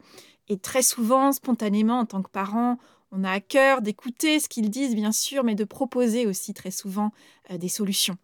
et 0.48 0.58
très 0.58 0.82
souvent, 0.82 1.32
spontanément, 1.32 1.98
en 1.98 2.06
tant 2.06 2.22
que 2.22 2.30
parents, 2.30 2.78
on 3.12 3.24
a 3.24 3.30
à 3.30 3.40
cœur 3.40 3.82
d'écouter 3.82 4.38
ce 4.40 4.48
qu'ils 4.48 4.70
disent, 4.70 4.94
bien 4.94 5.12
sûr, 5.12 5.42
mais 5.44 5.54
de 5.54 5.64
proposer 5.64 6.26
aussi 6.26 6.54
très 6.54 6.70
souvent 6.70 7.12
euh, 7.50 7.58
des 7.58 7.68
solutions. 7.68 8.16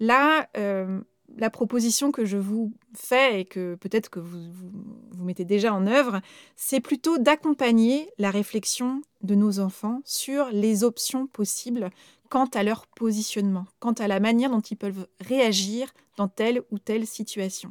Là, 0.00 0.48
euh, 0.56 1.00
la 1.36 1.50
proposition 1.50 2.12
que 2.12 2.24
je 2.24 2.36
vous 2.36 2.72
fais 2.94 3.40
et 3.40 3.44
que 3.44 3.74
peut-être 3.76 4.08
que 4.08 4.20
vous, 4.20 4.38
vous, 4.52 5.24
mettez 5.24 5.44
déjà 5.44 5.74
en 5.74 5.86
œuvre, 5.86 6.20
c'est 6.56 6.80
plutôt 6.80 7.18
d'accompagner 7.18 8.10
la 8.18 8.30
réflexion 8.30 9.02
de 9.22 9.34
nos 9.34 9.58
enfants 9.58 10.00
sur 10.04 10.48
les 10.50 10.84
options 10.84 11.26
possibles 11.26 11.90
quant 12.28 12.46
à 12.54 12.62
leur 12.62 12.86
positionnement, 12.86 13.66
quant 13.80 13.92
à 13.92 14.08
la 14.08 14.20
manière 14.20 14.50
dont 14.50 14.60
ils 14.60 14.76
peuvent 14.76 15.06
réagir 15.20 15.92
dans 16.16 16.28
telle 16.28 16.62
ou 16.70 16.78
telle 16.78 17.06
situation. 17.06 17.70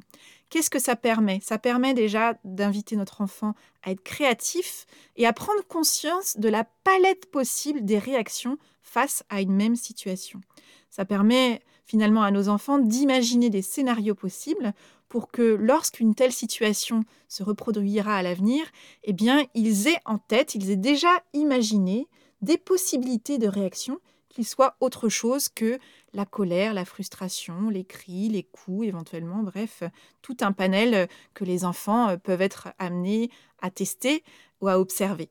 Qu'est-ce 0.50 0.70
que 0.70 0.80
ça 0.80 0.96
permet? 0.96 1.40
Ça 1.42 1.58
permet 1.58 1.94
déjà 1.94 2.38
d'inviter 2.44 2.96
notre 2.96 3.22
enfant 3.22 3.56
à 3.82 3.92
être 3.92 4.04
créatif 4.04 4.86
et 5.16 5.26
à 5.26 5.34
prendre 5.34 5.66
conscience 5.68 6.38
de 6.38 6.50
la 6.50 6.64
palette 6.84 7.32
possible 7.32 7.84
des 7.84 7.98
réactions 7.98 8.58
face 8.82 9.24
à 9.30 9.42
une 9.42 9.56
même 9.56 9.76
situation. 9.76 10.42
Ça 10.90 11.06
permet 11.06 11.62
finalement 11.86 12.24
à 12.24 12.32
nos 12.32 12.50
enfants 12.50 12.80
d'imaginer 12.80 13.50
des 13.50 13.62
scénarios 13.62 14.16
possibles 14.16 14.74
pour 15.10 15.30
que 15.30 15.42
lorsqu'une 15.42 16.16
telle 16.16 16.32
situation 16.32 17.04
se 17.28 17.44
reproduira 17.44 18.16
à 18.16 18.24
l'avenir, 18.24 18.66
eh 19.04 19.14
bien, 19.14 19.46
ils 19.54 19.88
aient 19.88 20.00
en 20.06 20.18
tête, 20.18 20.56
ils 20.56 20.72
aient 20.72 20.76
déjà 20.76 21.22
imaginé 21.34 22.08
des 22.42 22.58
possibilités 22.58 23.38
de 23.38 23.48
réaction 23.48 24.00
qui 24.30 24.44
soient 24.44 24.76
autre 24.80 25.10
chose 25.10 25.50
que 25.50 25.78
la 26.14 26.26
colère, 26.26 26.74
la 26.74 26.86
frustration, 26.86 27.70
les 27.70 27.86
cris, 27.86 28.30
les 28.30 28.44
coups 28.44 28.88
éventuellement, 28.88 29.44
bref, 29.44 29.84
tout 30.24 30.38
un 30.42 30.52
panel 30.52 31.08
que 31.36 31.44
les 31.44 31.66
enfants 31.66 32.18
peuvent 32.18 32.42
être 32.42 32.70
amenés 32.80 33.30
à 33.62 33.70
tester 33.70 34.24
ou 34.62 34.68
à 34.68 34.80
observer. 34.80 35.30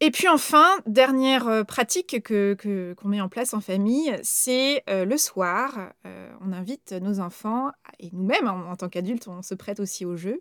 Et 0.00 0.12
puis 0.12 0.28
enfin, 0.28 0.78
dernière 0.86 1.48
euh, 1.48 1.64
pratique 1.64 2.22
que, 2.22 2.94
qu'on 2.96 3.08
met 3.08 3.20
en 3.20 3.28
place 3.28 3.52
en 3.52 3.60
famille, 3.60 4.16
c'est 4.22 4.84
euh, 4.88 5.04
le 5.04 5.16
soir, 5.16 5.92
euh, 6.06 6.30
on 6.40 6.52
invite 6.52 6.92
nos 6.92 7.18
enfants, 7.18 7.72
et 7.98 8.10
nous-mêmes 8.12 8.46
en, 8.46 8.70
en 8.70 8.76
tant 8.76 8.88
qu'adultes, 8.88 9.26
on 9.26 9.42
se 9.42 9.54
prête 9.54 9.80
aussi 9.80 10.04
au 10.04 10.16
jeu, 10.16 10.40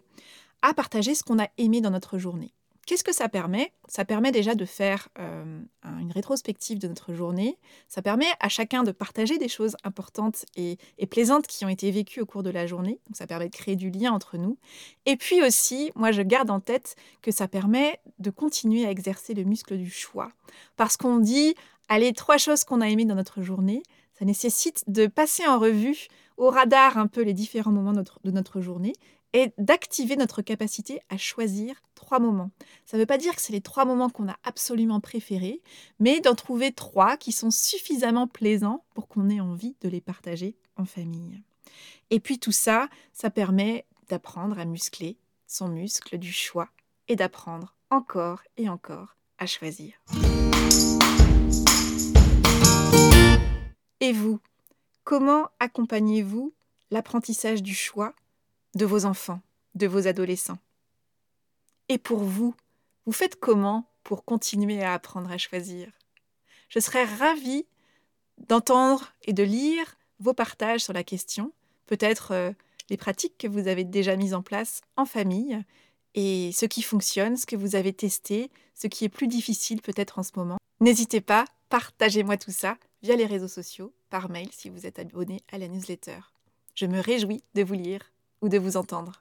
à 0.62 0.76
partager 0.76 1.16
ce 1.16 1.24
qu'on 1.24 1.40
a 1.40 1.48
aimé 1.58 1.82
dans 1.82 1.90
notre 1.90 2.20
journée. 2.20 2.54
Qu'est-ce 2.88 3.04
que 3.04 3.14
ça 3.14 3.28
permet? 3.28 3.74
Ça 3.90 4.06
permet 4.06 4.32
déjà 4.32 4.56
de 4.56 4.64
faire 4.64 5.10
euh, 5.20 5.60
une 5.84 6.12
rétrospective 6.14 6.80
de 6.80 6.88
notre 6.88 7.14
journée. 7.14 7.58
Ça 7.90 8.02
permet 8.02 8.28
à 8.40 8.48
chacun 8.48 8.84
de 8.84 8.94
partager 8.94 9.38
des 9.38 9.50
choses 9.50 9.76
importantes 9.84 10.46
et, 10.56 10.78
plaisantes 11.12 11.48
qui 11.48 11.66
ont 11.66 11.70
été 11.70 11.92
vécues 11.92 12.22
au 12.22 12.26
cours 12.26 12.44
de 12.44 12.50
la 12.50 12.66
journée. 12.66 13.02
Ça 13.12 13.28
permet 13.28 13.50
de 13.50 13.54
créer 13.54 13.76
du 13.76 13.90
lien 13.90 14.14
entre 14.14 14.38
nous. 14.38 14.58
Et 15.06 15.18
puis 15.18 15.44
aussi, 15.44 15.92
moi 15.96 16.14
je 16.14 16.22
garde 16.22 16.50
en 16.50 16.62
tête 16.62 16.96
que 17.22 17.30
ça 17.30 17.50
permet 17.50 18.00
de 18.20 18.30
continuer 18.30 18.86
à 18.86 18.90
exercer 18.90 19.34
le 19.34 19.44
muscle 19.44 19.76
du 19.76 19.92
choix. 19.92 20.32
Parce 20.78 20.96
qu'on 20.96 21.20
dit, 21.20 21.56
allez, 21.90 22.14
trois 22.14 22.38
choses 22.38 22.64
qu'on 22.64 22.80
a 22.80 22.88
aimées 22.88 23.04
dans 23.04 23.16
notre 23.16 23.42
journée, 23.42 23.84
ça 24.18 24.24
nécessite 24.24 24.86
de 24.88 25.08
passer 25.08 25.46
en 25.46 25.60
revue 25.60 26.08
au 26.38 26.50
radar 26.50 26.98
un 26.98 27.08
peu 27.08 27.22
les 27.22 27.34
différents 27.34 27.72
moments 27.72 27.92
de 27.92 28.32
notre 28.32 28.62
journée 28.62 28.94
et 29.38 29.54
d'activer 29.60 30.16
notre 30.16 30.42
capacité 30.42 31.00
à 31.10 31.18
choisir 31.18 31.84
trois 31.94 32.18
moments. 32.18 32.50
Ça 32.88 32.98
ne 32.98 33.04
veut 33.04 33.06
pas 33.06 33.20
dire 33.20 33.36
que 33.36 33.42
c'est 33.42 33.54
les 33.54 33.62
trois 33.62 33.86
moments 33.86 34.10
qu'on 34.10 34.28
a 34.28 34.40
absolument 34.44 35.00
préférés, 35.00 35.62
mais 36.00 36.22
d'en 36.22 36.34
trouver 36.34 36.72
trois 36.72 37.18
qui 37.18 37.32
sont 37.32 37.52
suffisamment 37.52 38.26
plaisants 38.26 38.84
pour 38.96 39.08
qu'on 39.08 39.30
ait 39.30 39.40
envie 39.40 39.76
de 39.82 39.90
les 39.90 40.02
partager 40.02 40.58
en 40.76 40.86
famille. 40.86 41.40
Et 42.10 42.20
puis 42.20 42.40
tout 42.40 42.52
ça, 42.52 42.90
ça 43.14 43.30
permet 43.30 43.86
d'apprendre 44.10 44.58
à 44.58 44.66
muscler 44.66 45.20
son 45.46 45.68
muscle 45.68 46.18
du 46.18 46.32
choix 46.32 46.70
et 47.08 47.16
d'apprendre 47.16 47.76
encore 47.92 48.42
et 48.58 48.70
encore 48.70 49.18
à 49.38 49.46
choisir. 49.46 49.94
Et 54.00 54.14
vous, 54.14 54.40
comment 55.04 55.50
accompagnez-vous 55.60 56.56
l'apprentissage 56.90 57.62
du 57.62 57.76
choix 57.76 58.16
de 58.78 58.86
vos 58.86 59.06
enfants, 59.06 59.42
de 59.76 59.88
vos 59.88 60.08
adolescents. 60.08 60.60
Et 61.90 61.98
pour 61.98 62.20
vous, 62.20 62.56
vous 63.06 63.12
faites 63.12 63.40
comment 63.40 63.90
pour 64.04 64.24
continuer 64.24 64.84
à 64.84 64.94
apprendre 64.94 65.32
à 65.32 65.38
choisir? 65.38 65.90
Je 66.70 66.80
serais 66.80 67.04
ravie 67.04 67.66
d'entendre 68.38 69.14
et 69.26 69.34
de 69.34 69.44
lire 69.44 69.98
vos 70.20 70.34
partages 70.34 70.84
sur 70.84 70.94
la 70.94 71.04
question, 71.04 71.52
peut-être 71.88 72.32
euh, 72.32 72.52
les 72.90 72.98
pratiques 72.98 73.38
que 73.38 73.48
vous 73.48 73.68
avez 73.68 73.84
déjà 73.84 74.16
mises 74.16 74.34
en 74.34 74.42
place 74.42 74.82
en 74.96 75.06
famille 75.06 75.60
et 76.14 76.52
ce 76.54 76.66
qui 76.66 76.82
fonctionne, 76.82 77.38
ce 77.38 77.46
que 77.46 77.56
vous 77.56 77.76
avez 77.76 77.94
testé, 77.94 78.52
ce 78.76 78.88
qui 78.88 79.06
est 79.06 79.10
plus 79.10 79.28
difficile 79.28 79.82
peut-être 79.82 80.20
en 80.20 80.24
ce 80.24 80.32
moment. 80.36 80.58
N'hésitez 80.80 81.22
pas, 81.22 81.46
partagez-moi 81.70 82.38
tout 82.38 82.52
ça 82.52 82.78
via 83.02 83.16
les 83.16 83.26
réseaux 83.26 83.48
sociaux, 83.48 83.94
par 84.10 84.30
mail 84.30 84.50
si 84.52 84.70
vous 84.70 84.86
êtes 84.86 85.00
abonné 85.00 85.42
à 85.52 85.58
la 85.58 85.68
newsletter. 85.68 86.20
Je 86.76 86.86
me 86.86 87.00
réjouis 87.00 87.44
de 87.56 87.64
vous 87.64 87.74
lire 87.74 88.02
ou 88.42 88.50
de 88.50 88.58
vous 88.58 88.78
entendre. 88.78 89.20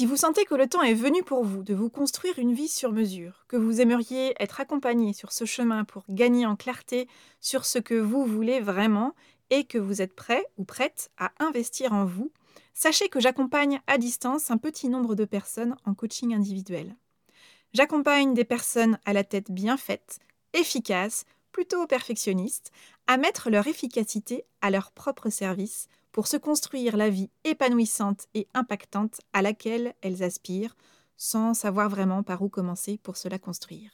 Si 0.00 0.06
vous 0.06 0.16
sentez 0.16 0.44
que 0.46 0.54
le 0.54 0.66
temps 0.66 0.82
est 0.82 0.94
venu 0.94 1.22
pour 1.22 1.44
vous 1.44 1.62
de 1.62 1.74
vous 1.74 1.90
construire 1.90 2.38
une 2.38 2.54
vie 2.54 2.68
sur 2.68 2.90
mesure, 2.90 3.44
que 3.48 3.58
vous 3.58 3.82
aimeriez 3.82 4.34
être 4.40 4.60
accompagné 4.60 5.12
sur 5.12 5.30
ce 5.30 5.44
chemin 5.44 5.84
pour 5.84 6.04
gagner 6.08 6.46
en 6.46 6.56
clarté 6.56 7.06
sur 7.40 7.66
ce 7.66 7.78
que 7.78 7.94
vous 7.94 8.24
voulez 8.24 8.60
vraiment 8.60 9.14
et 9.50 9.64
que 9.64 9.76
vous 9.76 10.00
êtes 10.00 10.14
prêt 10.14 10.46
ou 10.56 10.64
prête 10.64 11.10
à 11.18 11.32
investir 11.38 11.92
en 11.92 12.06
vous, 12.06 12.32
sachez 12.72 13.08
que 13.08 13.20
j'accompagne 13.20 13.80
à 13.86 13.98
distance 13.98 14.50
un 14.50 14.56
petit 14.56 14.88
nombre 14.88 15.14
de 15.14 15.26
personnes 15.26 15.76
en 15.84 15.92
coaching 15.92 16.34
individuel. 16.34 16.96
J'accompagne 17.74 18.32
des 18.32 18.44
personnes 18.44 18.98
à 19.04 19.12
la 19.12 19.22
tête 19.22 19.50
bien 19.50 19.76
faite, 19.76 20.18
efficaces, 20.54 21.24
plutôt 21.52 21.86
perfectionnistes, 21.86 22.72
à 23.10 23.16
mettre 23.16 23.50
leur 23.50 23.66
efficacité 23.66 24.44
à 24.60 24.70
leur 24.70 24.92
propre 24.92 25.30
service 25.30 25.88
pour 26.12 26.28
se 26.28 26.36
construire 26.36 26.96
la 26.96 27.10
vie 27.10 27.28
épanouissante 27.42 28.28
et 28.34 28.46
impactante 28.54 29.20
à 29.32 29.42
laquelle 29.42 29.94
elles 30.00 30.22
aspirent, 30.22 30.76
sans 31.16 31.52
savoir 31.52 31.88
vraiment 31.88 32.22
par 32.22 32.40
où 32.40 32.48
commencer 32.48 33.00
pour 33.02 33.16
cela 33.16 33.40
construire. 33.40 33.90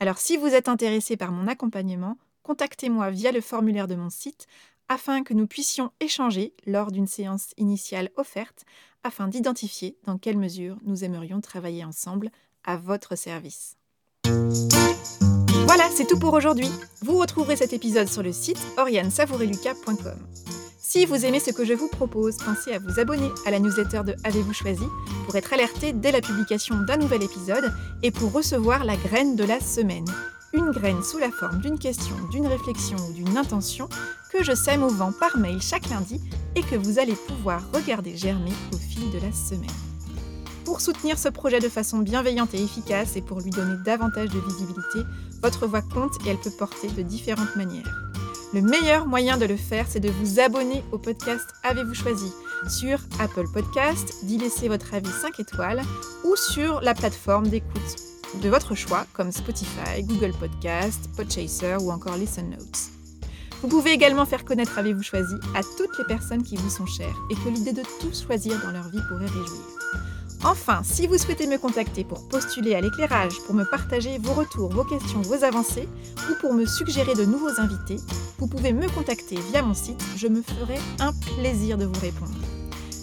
Alors 0.00 0.16
si 0.16 0.38
vous 0.38 0.46
êtes 0.46 0.70
intéressé 0.70 1.18
par 1.18 1.30
mon 1.30 1.46
accompagnement, 1.46 2.16
contactez-moi 2.42 3.10
via 3.10 3.32
le 3.32 3.42
formulaire 3.42 3.86
de 3.86 3.96
mon 3.96 4.08
site 4.08 4.46
afin 4.88 5.22
que 5.22 5.34
nous 5.34 5.46
puissions 5.46 5.92
échanger 6.00 6.54
lors 6.64 6.90
d'une 6.90 7.06
séance 7.06 7.52
initiale 7.58 8.08
offerte 8.16 8.64
afin 9.04 9.28
d'identifier 9.28 9.98
dans 10.04 10.16
quelle 10.16 10.38
mesure 10.38 10.78
nous 10.84 11.04
aimerions 11.04 11.42
travailler 11.42 11.84
ensemble 11.84 12.30
à 12.64 12.78
votre 12.78 13.14
service. 13.14 13.76
Voilà, 15.68 15.84
c'est 15.94 16.06
tout 16.06 16.18
pour 16.18 16.32
aujourd'hui. 16.32 16.70
Vous 17.02 17.18
retrouverez 17.18 17.54
cet 17.54 17.74
épisode 17.74 18.08
sur 18.08 18.22
le 18.22 18.32
site 18.32 18.56
oriansavoureluca.com. 18.78 20.16
Si 20.78 21.04
vous 21.04 21.26
aimez 21.26 21.40
ce 21.40 21.50
que 21.50 21.66
je 21.66 21.74
vous 21.74 21.88
propose, 21.88 22.38
pensez 22.38 22.72
à 22.72 22.78
vous 22.78 22.98
abonner 22.98 23.28
à 23.44 23.50
la 23.50 23.58
newsletter 23.58 24.00
de 24.02 24.16
Avez-vous 24.24 24.54
choisi 24.54 24.86
pour 25.26 25.36
être 25.36 25.52
alerté 25.52 25.92
dès 25.92 26.10
la 26.10 26.22
publication 26.22 26.76
d'un 26.86 26.96
nouvel 26.96 27.22
épisode 27.22 27.70
et 28.02 28.10
pour 28.10 28.32
recevoir 28.32 28.84
la 28.84 28.96
graine 28.96 29.36
de 29.36 29.44
la 29.44 29.60
semaine. 29.60 30.06
Une 30.54 30.70
graine 30.70 31.02
sous 31.02 31.18
la 31.18 31.30
forme 31.30 31.60
d'une 31.60 31.78
question, 31.78 32.16
d'une 32.30 32.46
réflexion 32.46 32.96
ou 33.06 33.12
d'une 33.12 33.36
intention 33.36 33.90
que 34.32 34.42
je 34.42 34.54
sème 34.54 34.82
au 34.82 34.88
vent 34.88 35.12
par 35.12 35.36
mail 35.36 35.60
chaque 35.60 35.90
lundi 35.90 36.18
et 36.56 36.62
que 36.62 36.76
vous 36.76 36.98
allez 36.98 37.14
pouvoir 37.14 37.60
regarder 37.74 38.16
germer 38.16 38.54
au 38.72 38.78
fil 38.78 39.10
de 39.10 39.18
la 39.18 39.32
semaine. 39.32 39.87
Pour 40.68 40.82
soutenir 40.82 41.18
ce 41.18 41.30
projet 41.30 41.60
de 41.60 41.68
façon 41.70 42.00
bienveillante 42.00 42.52
et 42.52 42.62
efficace 42.62 43.16
et 43.16 43.22
pour 43.22 43.40
lui 43.40 43.48
donner 43.48 43.76
davantage 43.86 44.28
de 44.28 44.38
visibilité, 44.38 44.98
votre 45.42 45.66
voix 45.66 45.80
compte 45.80 46.12
et 46.26 46.28
elle 46.28 46.36
peut 46.36 46.50
porter 46.50 46.88
de 46.88 47.00
différentes 47.00 47.56
manières. 47.56 47.90
Le 48.52 48.60
meilleur 48.60 49.06
moyen 49.06 49.38
de 49.38 49.46
le 49.46 49.56
faire, 49.56 49.86
c'est 49.88 49.98
de 49.98 50.10
vous 50.10 50.40
abonner 50.40 50.84
au 50.92 50.98
podcast 50.98 51.46
Avez-vous 51.62 51.94
choisi 51.94 52.30
sur 52.68 52.98
Apple 53.18 53.46
Podcast, 53.50 54.22
d'y 54.24 54.36
laisser 54.36 54.68
votre 54.68 54.92
avis 54.92 55.08
5 55.08 55.40
étoiles 55.40 55.80
ou 56.24 56.36
sur 56.36 56.82
la 56.82 56.92
plateforme 56.92 57.48
d'écoute 57.48 57.96
de 58.42 58.50
votre 58.50 58.74
choix 58.74 59.06
comme 59.14 59.32
Spotify, 59.32 60.02
Google 60.02 60.34
Podcast, 60.38 61.08
Podchaser 61.16 61.76
ou 61.80 61.90
encore 61.90 62.18
Listen 62.18 62.50
Notes. 62.50 62.90
Vous 63.62 63.68
pouvez 63.68 63.92
également 63.92 64.26
faire 64.26 64.44
connaître 64.44 64.78
Avez-vous 64.78 65.02
choisi 65.02 65.34
à 65.54 65.62
toutes 65.78 65.96
les 65.98 66.04
personnes 66.04 66.42
qui 66.42 66.56
vous 66.56 66.68
sont 66.68 66.86
chères 66.86 67.16
et 67.30 67.34
que 67.36 67.48
l'idée 67.48 67.72
de 67.72 67.82
tout 68.00 68.12
choisir 68.12 68.60
dans 68.62 68.70
leur 68.70 68.90
vie 68.90 69.00
pourrait 69.08 69.24
réjouir. 69.24 70.17
Enfin, 70.44 70.82
si 70.84 71.06
vous 71.06 71.18
souhaitez 71.18 71.46
me 71.46 71.58
contacter 71.58 72.04
pour 72.04 72.26
postuler 72.28 72.74
à 72.74 72.80
l'éclairage, 72.80 73.40
pour 73.46 73.54
me 73.54 73.64
partager 73.64 74.18
vos 74.18 74.34
retours, 74.34 74.70
vos 74.70 74.84
questions, 74.84 75.20
vos 75.22 75.42
avancées, 75.42 75.88
ou 76.30 76.34
pour 76.40 76.54
me 76.54 76.64
suggérer 76.64 77.14
de 77.14 77.24
nouveaux 77.24 77.60
invités, 77.60 77.96
vous 78.38 78.46
pouvez 78.46 78.72
me 78.72 78.88
contacter 78.88 79.36
via 79.50 79.62
mon 79.62 79.74
site, 79.74 80.02
je 80.16 80.28
me 80.28 80.42
ferai 80.42 80.78
un 81.00 81.12
plaisir 81.12 81.76
de 81.76 81.86
vous 81.86 82.00
répondre. 82.00 82.30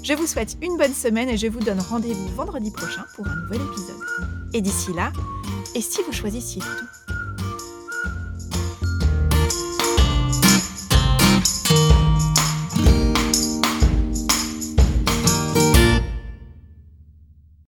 Je 0.02 0.14
vous 0.14 0.28
souhaite 0.28 0.58
une 0.62 0.78
bonne 0.78 0.94
semaine 0.94 1.30
et 1.30 1.38
je 1.38 1.48
vous 1.48 1.60
donne 1.60 1.80
rendez-vous 1.80 2.28
vendredi 2.36 2.72
prochain 2.72 3.06
pour 3.16 3.28
un 3.28 3.36
nouvel 3.36 3.62
épisode. 3.62 3.96
Et 4.54 4.62
d'ici 4.62 4.94
là, 4.94 5.12
et 5.74 5.82
si 5.82 6.02
vous 6.04 6.14
choisissiez 6.14 6.62
tout? 6.62 7.05